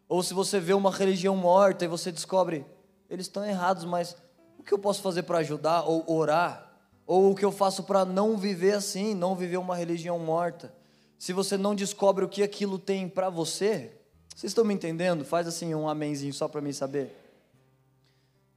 [0.08, 2.66] Ou se você vê uma religião morta e você descobre,
[3.08, 4.16] eles estão errados, mas
[4.58, 6.72] o que eu posso fazer para ajudar ou orar?
[7.06, 10.74] Ou o que eu faço para não viver assim, não viver uma religião morta?
[11.16, 13.92] Se você não descobre o que aquilo tem para você,
[14.34, 15.24] vocês estão me entendendo?
[15.24, 17.16] Faz assim um amenzinho só para mim saber.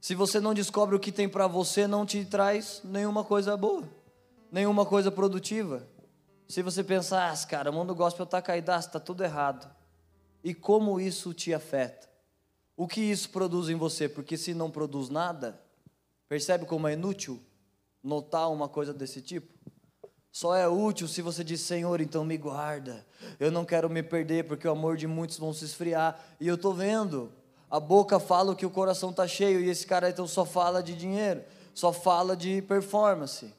[0.00, 3.84] Se você não descobre o que tem para você, não te traz nenhuma coisa boa,
[4.50, 5.86] nenhuma coisa produtiva.
[6.48, 9.68] Se você pensar, ah, cara, o mundo gospel está caidaço, está tudo errado.
[10.44, 12.08] E como isso te afeta?
[12.76, 14.08] O que isso produz em você?
[14.08, 15.60] Porque se não produz nada,
[16.28, 17.42] percebe como é inútil
[18.02, 19.52] notar uma coisa desse tipo?
[20.30, 23.06] Só é útil se você diz, Senhor, então me guarda.
[23.40, 26.20] Eu não quero me perder, porque o amor de muitos vão se esfriar.
[26.38, 27.32] E eu estou vendo
[27.68, 30.94] A boca fala que o coração está cheio e esse cara então só fala de
[30.94, 31.42] dinheiro,
[31.74, 33.52] só fala de performance.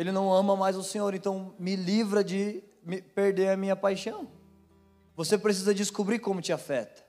[0.00, 4.26] Ele não ama mais o Senhor, então me livra de me perder a minha paixão.
[5.14, 7.04] Você precisa descobrir como te afeta.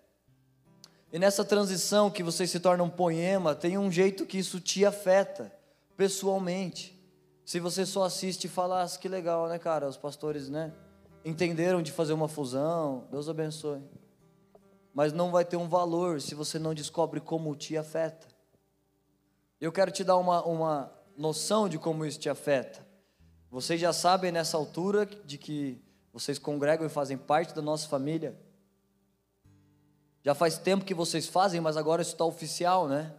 [1.10, 4.86] E nessa transição que você se torna um poema, tem um jeito que isso te
[4.86, 5.54] afeta
[5.96, 7.02] pessoalmente.
[7.46, 9.88] Se você só assiste e fala, ah, que legal, né, cara?
[9.88, 10.74] Os pastores, né?
[11.24, 13.82] Entenderam de fazer uma fusão, Deus abençoe.
[14.94, 18.28] Mas não vai ter um valor se você não descobre como te afeta.
[19.62, 22.84] Eu quero te dar uma, uma noção de como isso te afeta.
[23.50, 25.80] Vocês já sabem nessa altura de que
[26.12, 28.36] vocês congregam e fazem parte da nossa família.
[30.24, 33.14] Já faz tempo que vocês fazem, mas agora isso está oficial, né?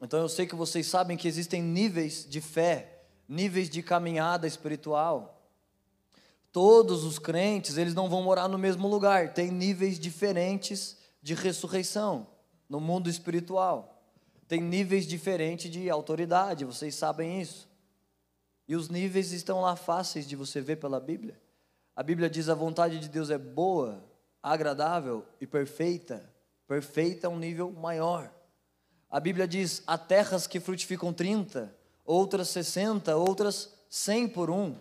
[0.00, 5.46] Então eu sei que vocês sabem que existem níveis de fé, níveis de caminhada espiritual.
[6.50, 12.26] Todos os crentes, eles não vão morar no mesmo lugar, tem níveis diferentes de ressurreição
[12.66, 13.97] no mundo espiritual.
[14.48, 17.68] Tem níveis diferentes de autoridade, vocês sabem isso.
[18.66, 21.38] E os níveis estão lá fáceis de você ver pela Bíblia.
[21.94, 24.02] A Bíblia diz: a vontade de Deus é boa,
[24.42, 26.32] agradável e perfeita.
[26.66, 28.32] Perfeita é um nível maior.
[29.10, 31.74] A Bíblia diz: há terras que frutificam 30,
[32.04, 34.76] outras 60, outras 100 por um.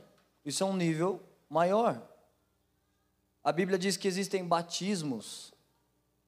[0.45, 2.01] Isso é um nível maior.
[3.43, 5.53] A Bíblia diz que existem batismos.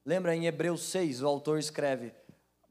[0.05, 2.13] Lembra em Hebreus 6, o autor escreve: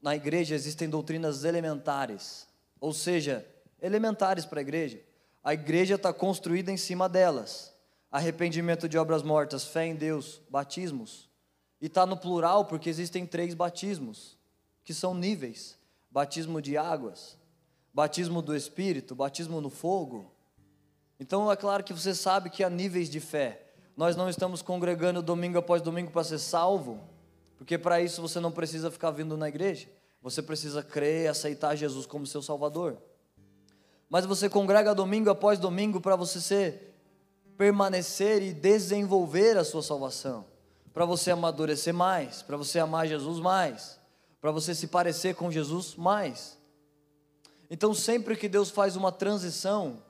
[0.01, 2.47] na igreja existem doutrinas elementares,
[2.79, 3.45] ou seja,
[3.81, 5.01] elementares para a igreja.
[5.43, 7.73] A igreja está construída em cima delas.
[8.11, 11.29] Arrependimento de obras mortas, fé em Deus, batismos.
[11.81, 14.37] E está no plural porque existem três batismos
[14.83, 15.77] que são níveis:
[16.09, 17.37] batismo de águas,
[17.93, 20.33] batismo do Espírito, batismo no fogo.
[21.19, 23.65] Então é claro que você sabe que há níveis de fé.
[23.95, 27.01] Nós não estamos congregando domingo após domingo para ser salvo,
[27.59, 29.87] porque para isso você não precisa ficar vindo na igreja.
[30.23, 32.97] Você precisa crer e aceitar Jesus como seu Salvador.
[34.09, 36.95] Mas você congrega domingo após domingo para você ser
[37.55, 40.45] permanecer e desenvolver a sua salvação,
[40.91, 43.99] para você amadurecer mais, para você amar Jesus mais
[44.41, 46.57] para você se parecer com Jesus mais.
[47.69, 50.01] Então, sempre que Deus faz uma transição,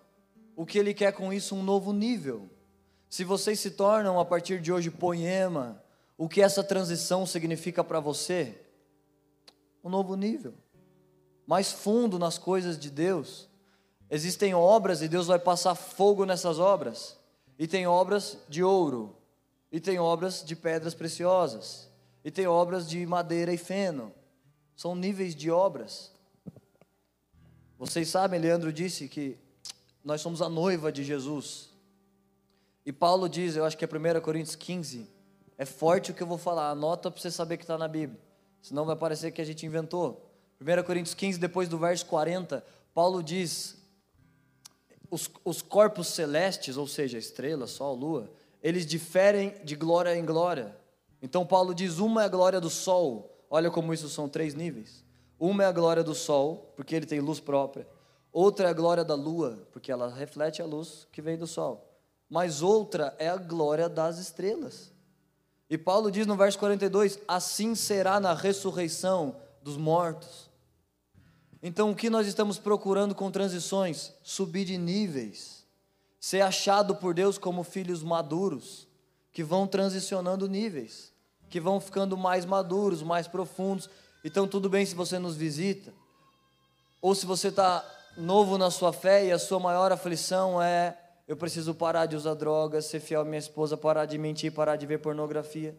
[0.56, 1.56] o que Ele quer com isso?
[1.56, 2.50] Um novo nível.
[3.10, 5.84] Se vocês se tornam a partir de hoje poema,
[6.20, 8.60] o que essa transição significa para você?
[9.82, 10.54] Um novo nível,
[11.48, 13.48] mais fundo nas coisas de Deus.
[14.10, 17.18] Existem obras e Deus vai passar fogo nessas obras,
[17.58, 19.16] e tem obras de ouro,
[19.72, 21.90] e tem obras de pedras preciosas,
[22.22, 24.14] e tem obras de madeira e feno,
[24.76, 26.12] são níveis de obras.
[27.78, 29.38] Vocês sabem, Leandro disse que
[30.04, 31.70] nós somos a noiva de Jesus.
[32.86, 35.08] E Paulo diz, eu acho que é 1 Coríntios 15,
[35.60, 38.20] é forte o que eu vou falar, anota para você saber que está na Bíblia,
[38.60, 40.28] senão vai parecer que a gente inventou.
[40.60, 43.78] 1 Coríntios 15, depois do verso 40, Paulo diz:
[45.12, 48.32] os, os corpos celestes, ou seja, estrela, sol, lua,
[48.64, 50.76] eles diferem de glória em glória.
[51.22, 55.03] Então Paulo diz: uma é a glória do sol, Olha como isso são três níveis.
[55.39, 57.88] Uma é a glória do sol, porque ele tem luz própria.
[58.32, 61.89] Outra é a glória da lua, porque ela reflete a luz que vem do sol.
[62.30, 64.93] Mas outra é a glória das estrelas.
[65.70, 70.50] E Paulo diz no verso 42: Assim será na ressurreição dos mortos.
[71.62, 74.14] Então, o que nós estamos procurando com transições?
[74.24, 75.66] Subir de níveis,
[76.20, 78.88] ser achado por Deus como filhos maduros,
[79.32, 81.14] que vão transicionando níveis
[81.50, 83.90] que vão ficando mais maduros, mais profundos.
[84.24, 85.92] Então, tudo bem se você nos visita,
[87.02, 87.84] ou se você está
[88.16, 90.98] novo na sua fé e a sua maior aflição é:
[91.30, 94.76] eu preciso parar de usar drogas, ser fiel à minha esposa, parar de mentir, parar
[94.78, 95.78] de ver pornografia.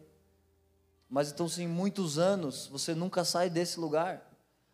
[1.09, 4.31] Mas então, sim, muitos anos você nunca sai desse lugar.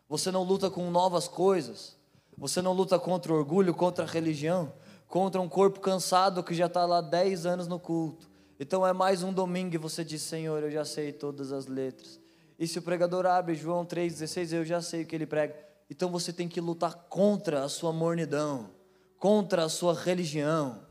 [0.08, 1.96] Você não luta com novas coisas.
[2.36, 4.72] Você não luta contra o orgulho, contra a religião,
[5.08, 8.30] contra um corpo cansado que já está lá 10 anos no culto.
[8.60, 12.20] Então é mais um domingo e você diz: Senhor, eu já sei todas as letras.
[12.56, 15.56] E se o pregador abre João 3,16, eu já sei o que ele prega.
[15.90, 18.77] Então você tem que lutar contra a sua mornidão,
[19.18, 20.86] contra a sua religião.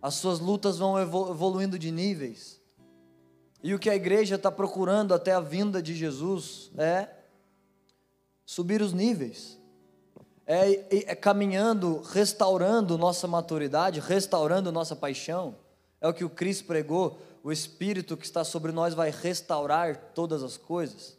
[0.00, 2.60] As suas lutas vão evoluindo de níveis.
[3.62, 7.08] E o que a igreja está procurando até a vinda de Jesus é
[8.44, 9.58] subir os níveis.
[10.46, 15.56] É, é, é caminhando, restaurando nossa maturidade, restaurando nossa paixão
[16.04, 20.42] é o que o Cristo pregou, o Espírito que está sobre nós vai restaurar todas
[20.42, 21.16] as coisas.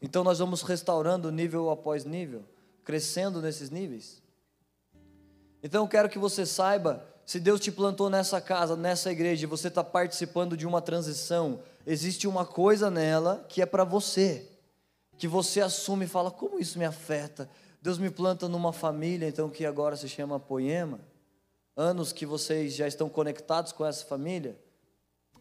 [0.00, 2.44] Então nós vamos restaurando nível após nível,
[2.84, 4.19] crescendo nesses níveis.
[5.62, 9.46] Então eu quero que você saiba, se Deus te plantou nessa casa, nessa igreja, e
[9.46, 14.48] você está participando de uma transição, existe uma coisa nela que é para você,
[15.18, 17.48] que você assume e fala: como isso me afeta?
[17.82, 21.00] Deus me planta numa família, então que agora se chama Poema.
[21.76, 24.58] Anos que vocês já estão conectados com essa família,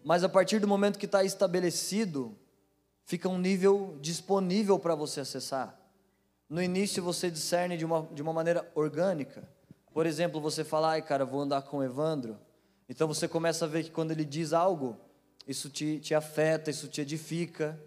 [0.03, 2.37] mas a partir do momento que está estabelecido,
[3.03, 5.77] fica um nível disponível para você acessar.
[6.47, 9.43] No início você discerne de uma, de uma maneira orgânica.
[9.93, 12.37] Por exemplo, você fala, ai cara, vou andar com Evandro.
[12.87, 14.97] Então você começa a ver que quando ele diz algo,
[15.47, 17.79] isso te, te afeta, isso te edifica.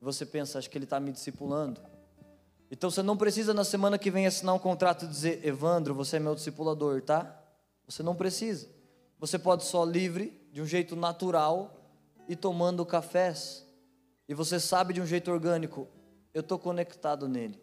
[0.00, 1.80] Você pensa, acho que ele está me discipulando.
[2.70, 6.16] Então você não precisa na semana que vem assinar um contrato e dizer, Evandro, você
[6.16, 7.38] é meu discipulador, tá?
[7.86, 8.68] Você não precisa.
[9.18, 11.82] Você pode só livre, de um jeito natural,
[12.26, 13.66] e tomando cafés.
[14.28, 15.86] E você sabe de um jeito orgânico,
[16.32, 17.60] eu estou conectado nele.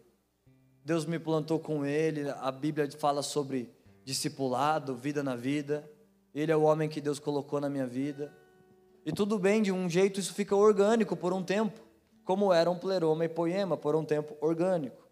[0.84, 3.70] Deus me plantou com ele, a Bíblia fala sobre
[4.04, 5.88] discipulado, vida na vida.
[6.34, 8.32] Ele é o homem que Deus colocou na minha vida.
[9.04, 11.80] E tudo bem, de um jeito isso fica orgânico por um tempo,
[12.24, 15.06] como era um pleroma e poema por um tempo orgânico.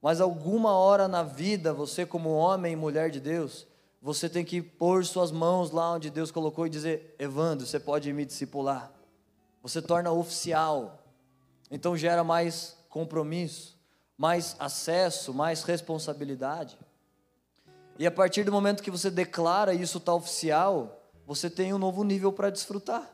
[0.00, 3.66] Mas alguma hora na vida, você como homem e mulher de Deus,
[4.00, 8.12] você tem que pôr suas mãos lá onde Deus colocou e dizer: Evandro, você pode
[8.12, 8.92] me discipular.
[9.62, 11.04] Você torna oficial.
[11.70, 13.81] Então gera mais compromisso
[14.22, 16.78] mais acesso, mais responsabilidade.
[17.98, 22.04] E a partir do momento que você declara isso está oficial, você tem um novo
[22.04, 23.10] nível para desfrutar.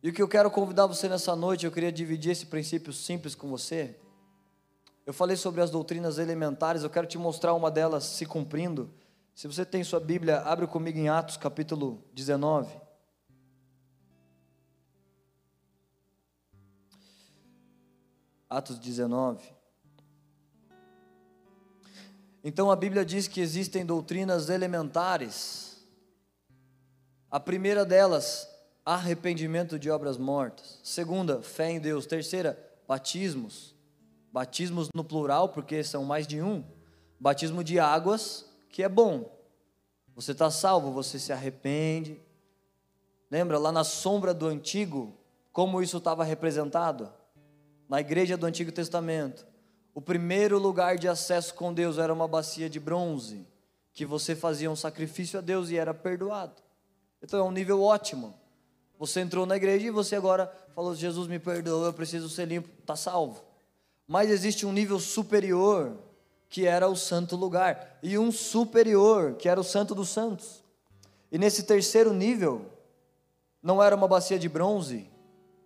[0.00, 3.34] E o que eu quero convidar você nessa noite, eu queria dividir esse princípio simples
[3.34, 3.98] com você.
[5.04, 8.88] Eu falei sobre as doutrinas elementares, eu quero te mostrar uma delas se cumprindo.
[9.34, 12.83] Se você tem sua Bíblia, abre comigo em Atos capítulo 19.
[18.54, 19.42] Atos 19.
[22.44, 25.84] Então a Bíblia diz que existem doutrinas elementares.
[27.28, 28.48] A primeira delas,
[28.84, 30.78] arrependimento de obras mortas.
[30.84, 32.06] Segunda, fé em Deus.
[32.06, 33.74] Terceira, batismos.
[34.32, 36.62] Batismos no plural, porque são mais de um.
[37.18, 39.36] Batismo de águas, que é bom.
[40.14, 42.20] Você está salvo, você se arrepende.
[43.28, 45.12] Lembra lá na sombra do antigo,
[45.52, 47.12] como isso estava representado?
[47.88, 49.46] Na igreja do Antigo Testamento,
[49.94, 53.46] o primeiro lugar de acesso com Deus era uma bacia de bronze,
[53.92, 56.60] que você fazia um sacrifício a Deus e era perdoado.
[57.22, 58.34] Então é um nível ótimo.
[58.98, 62.68] Você entrou na igreja e você agora falou: Jesus me perdoa, eu preciso ser limpo,
[62.80, 63.42] está salvo.
[64.06, 65.96] Mas existe um nível superior,
[66.48, 70.62] que era o santo lugar, e um superior, que era o santo dos santos.
[71.30, 72.66] E nesse terceiro nível,
[73.62, 75.08] não era uma bacia de bronze,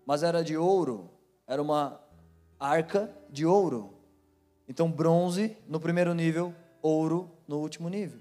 [0.07, 1.11] mas era de ouro,
[1.47, 2.01] era uma
[2.59, 3.95] arca de ouro.
[4.69, 8.21] Então, bronze no primeiro nível, ouro no último nível.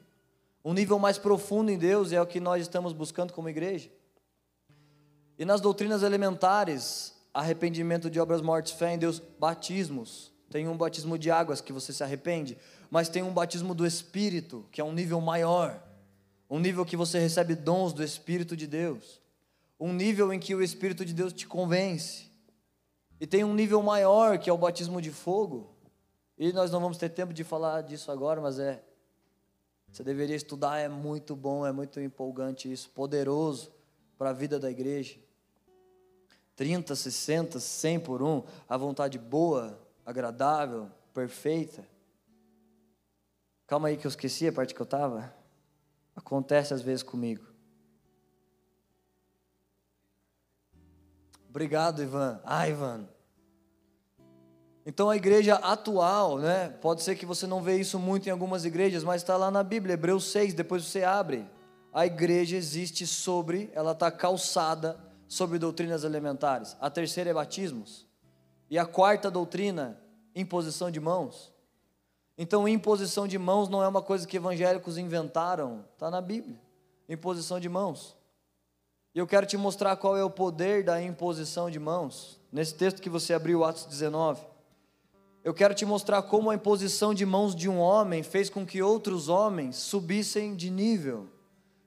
[0.64, 3.90] Um nível mais profundo em Deus é o que nós estamos buscando como igreja.
[5.38, 10.32] E nas doutrinas elementares, arrependimento de obras mortas, fé em Deus, batismos.
[10.50, 12.58] Tem um batismo de águas que você se arrepende,
[12.90, 15.82] mas tem um batismo do Espírito, que é um nível maior.
[16.50, 19.22] Um nível que você recebe dons do Espírito de Deus.
[19.80, 22.27] Um nível em que o Espírito de Deus te convence.
[23.20, 25.74] E tem um nível maior que é o batismo de fogo.
[26.38, 28.84] E nós não vamos ter tempo de falar disso agora, mas é.
[29.92, 33.72] Você deveria estudar, é muito bom, é muito empolgante isso, poderoso
[34.18, 35.18] para a vida da igreja.
[36.56, 41.88] 30, 60, 100 por um, a vontade boa, agradável, perfeita.
[43.66, 45.34] Calma aí que eu esqueci a parte que eu estava.
[46.16, 47.47] Acontece às vezes comigo.
[51.58, 52.40] Obrigado, Ivan.
[52.46, 53.08] Ah, Ivan.
[54.86, 56.70] Então a igreja atual, né?
[56.70, 59.64] Pode ser que você não vê isso muito em algumas igrejas, mas está lá na
[59.64, 61.50] Bíblia, Hebreus 6, depois você abre.
[61.92, 66.78] A igreja existe sobre, ela está calçada sobre doutrinas elementares.
[66.80, 68.06] A terceira é batismos.
[68.70, 70.00] E a quarta doutrina,
[70.36, 71.52] imposição de mãos.
[72.38, 76.62] Então, imposição de mãos não é uma coisa que evangélicos inventaram, está na Bíblia.
[77.10, 78.16] Imposição de mãos.
[79.18, 82.40] E eu quero te mostrar qual é o poder da imposição de mãos.
[82.52, 84.46] Nesse texto que você abriu, Atos 19.
[85.44, 88.80] Eu quero te mostrar como a imposição de mãos de um homem fez com que
[88.80, 91.28] outros homens subissem de nível.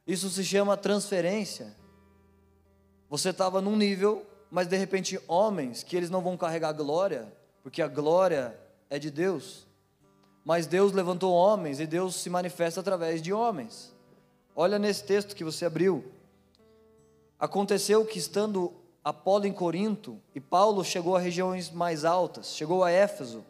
[0.05, 1.77] Isso se chama transferência.
[3.09, 7.81] Você estava num nível, mas de repente homens que eles não vão carregar glória, porque
[7.81, 8.59] a glória
[8.91, 9.69] é de Deus.
[10.45, 13.95] Mas Deus levantou homens e Deus se manifesta através de homens.
[14.53, 16.05] Olha nesse texto que você abriu,
[17.41, 18.71] Aconteceu que, estando
[19.03, 23.43] Apolo em Corinto, e Paulo chegou a regiões mais altas, chegou a Éfeso,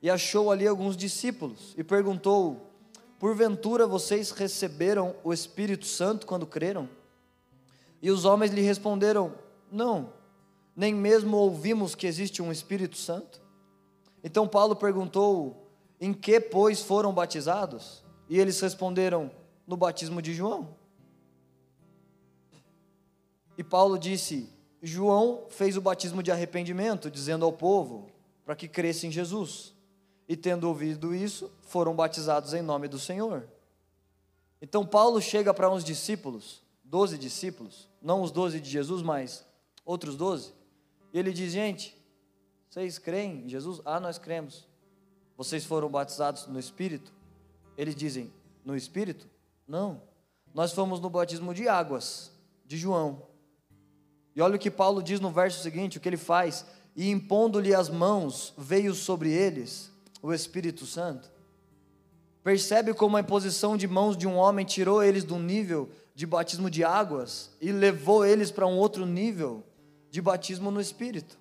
[0.00, 2.70] e achou ali alguns discípulos, e perguntou:
[3.18, 6.88] Porventura vocês receberam o Espírito Santo quando creram?
[8.00, 9.34] E os homens lhe responderam:
[9.70, 10.14] Não.
[10.74, 13.40] Nem mesmo ouvimos que existe um Espírito Santo?
[14.22, 15.68] Então Paulo perguntou:
[16.00, 18.02] Em que, pois, foram batizados?
[18.28, 19.30] E eles responderam:
[19.66, 20.75] No batismo de João.
[23.56, 24.48] E Paulo disse:
[24.82, 28.10] João fez o batismo de arrependimento, dizendo ao povo
[28.44, 29.74] para que cresça em Jesus.
[30.28, 33.48] E tendo ouvido isso, foram batizados em nome do Senhor.
[34.60, 39.44] Então Paulo chega para uns discípulos, doze discípulos, não os doze de Jesus, mas
[39.84, 40.52] outros doze,
[41.12, 41.96] e ele diz: Gente,
[42.68, 43.80] vocês creem em Jesus?
[43.84, 44.66] Ah, nós cremos.
[45.36, 47.12] Vocês foram batizados no Espírito?
[47.76, 48.32] Eles dizem:
[48.64, 49.28] No Espírito?
[49.66, 50.02] Não.
[50.52, 52.32] Nós fomos no batismo de águas,
[52.64, 53.22] de João.
[54.36, 56.66] E olha o que Paulo diz no verso seguinte: o que ele faz.
[56.94, 59.90] E impondo-lhe as mãos, veio sobre eles
[60.22, 61.30] o Espírito Santo.
[62.44, 66.70] Percebe como a imposição de mãos de um homem tirou eles do nível de batismo
[66.70, 69.64] de águas e levou eles para um outro nível
[70.10, 71.38] de batismo no Espírito.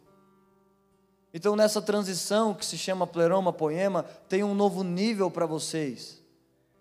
[1.34, 6.24] Então, nessa transição que se chama pleroma, poema, tem um novo nível para vocês.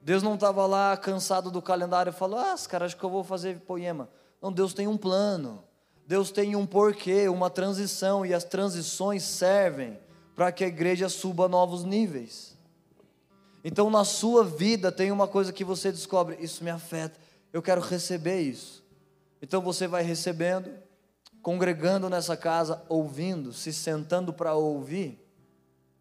[0.00, 3.24] Deus não estava lá cansado do calendário e falou: Ah, cara, acho que eu vou
[3.24, 4.08] fazer poema.
[4.40, 5.63] Não, Deus tem um plano.
[6.06, 9.98] Deus tem um porquê, uma transição, e as transições servem
[10.34, 12.56] para que a igreja suba novos níveis.
[13.62, 17.18] Então, na sua vida, tem uma coisa que você descobre: isso me afeta,
[17.52, 18.84] eu quero receber isso.
[19.40, 20.70] Então, você vai recebendo,
[21.40, 25.20] congregando nessa casa, ouvindo, se sentando para ouvir.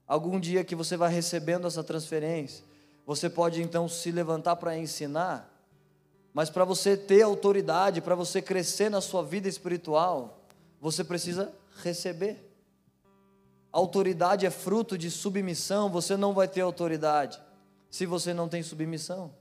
[0.05, 2.65] Algum dia que você vai recebendo essa transferência,
[3.05, 5.52] você pode então se levantar para ensinar
[6.33, 10.39] mas para você ter autoridade, para você crescer na sua vida espiritual,
[10.81, 11.53] você precisa
[11.83, 12.49] receber.
[13.71, 17.39] Autoridade é fruto de submissão, você não vai ter autoridade
[17.89, 19.31] se você não tem submissão.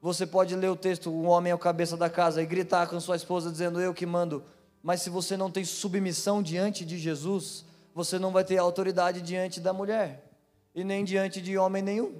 [0.00, 2.98] Você pode ler o texto, o homem é o cabeça da casa, e gritar com
[2.98, 4.42] sua esposa dizendo eu que mando,
[4.82, 7.64] mas se você não tem submissão diante de Jesus,
[7.94, 10.30] você não vai ter autoridade diante da mulher,
[10.74, 12.14] e nem diante de homem nenhum.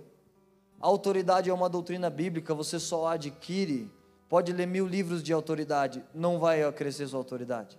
[0.85, 3.91] Autoridade é uma doutrina bíblica, você só adquire.
[4.28, 7.78] Pode ler mil livros de autoridade, não vai crescer sua autoridade.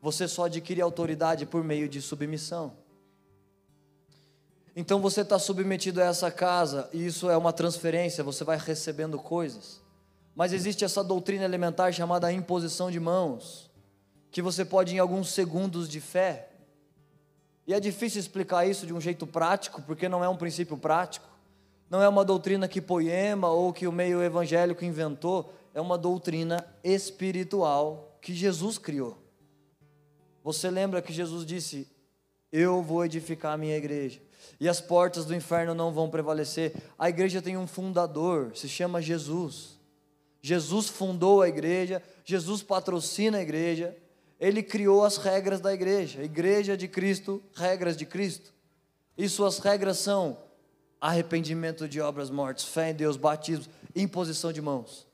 [0.00, 2.72] Você só adquire autoridade por meio de submissão.
[4.74, 9.18] Então você está submetido a essa casa, e isso é uma transferência, você vai recebendo
[9.18, 9.82] coisas.
[10.34, 13.70] Mas existe essa doutrina elementar chamada imposição de mãos,
[14.30, 16.48] que você pode, em alguns segundos de fé,
[17.66, 21.31] e é difícil explicar isso de um jeito prático, porque não é um princípio prático
[21.92, 26.66] não é uma doutrina que Poema ou que o meio evangélico inventou, é uma doutrina
[26.82, 29.18] espiritual que Jesus criou.
[30.42, 31.86] Você lembra que Jesus disse:
[32.50, 34.22] Eu vou edificar a minha igreja,
[34.58, 36.74] e as portas do inferno não vão prevalecer.
[36.98, 39.78] A igreja tem um fundador, se chama Jesus.
[40.40, 43.94] Jesus fundou a igreja, Jesus patrocina a igreja,
[44.40, 48.50] ele criou as regras da igreja, igreja de Cristo, regras de Cristo.
[49.14, 50.38] E suas regras são
[51.02, 55.04] arrependimento de obras mortas, fé em Deus, batismo, imposição de mãos.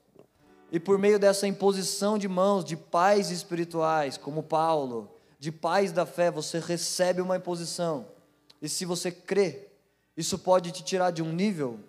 [0.70, 6.04] E por meio dessa imposição de mãos de pais espirituais, como Paulo, de pais da
[6.04, 8.06] fé, você recebe uma imposição.
[8.60, 9.68] E se você crê,
[10.14, 11.80] isso pode te tirar de um nível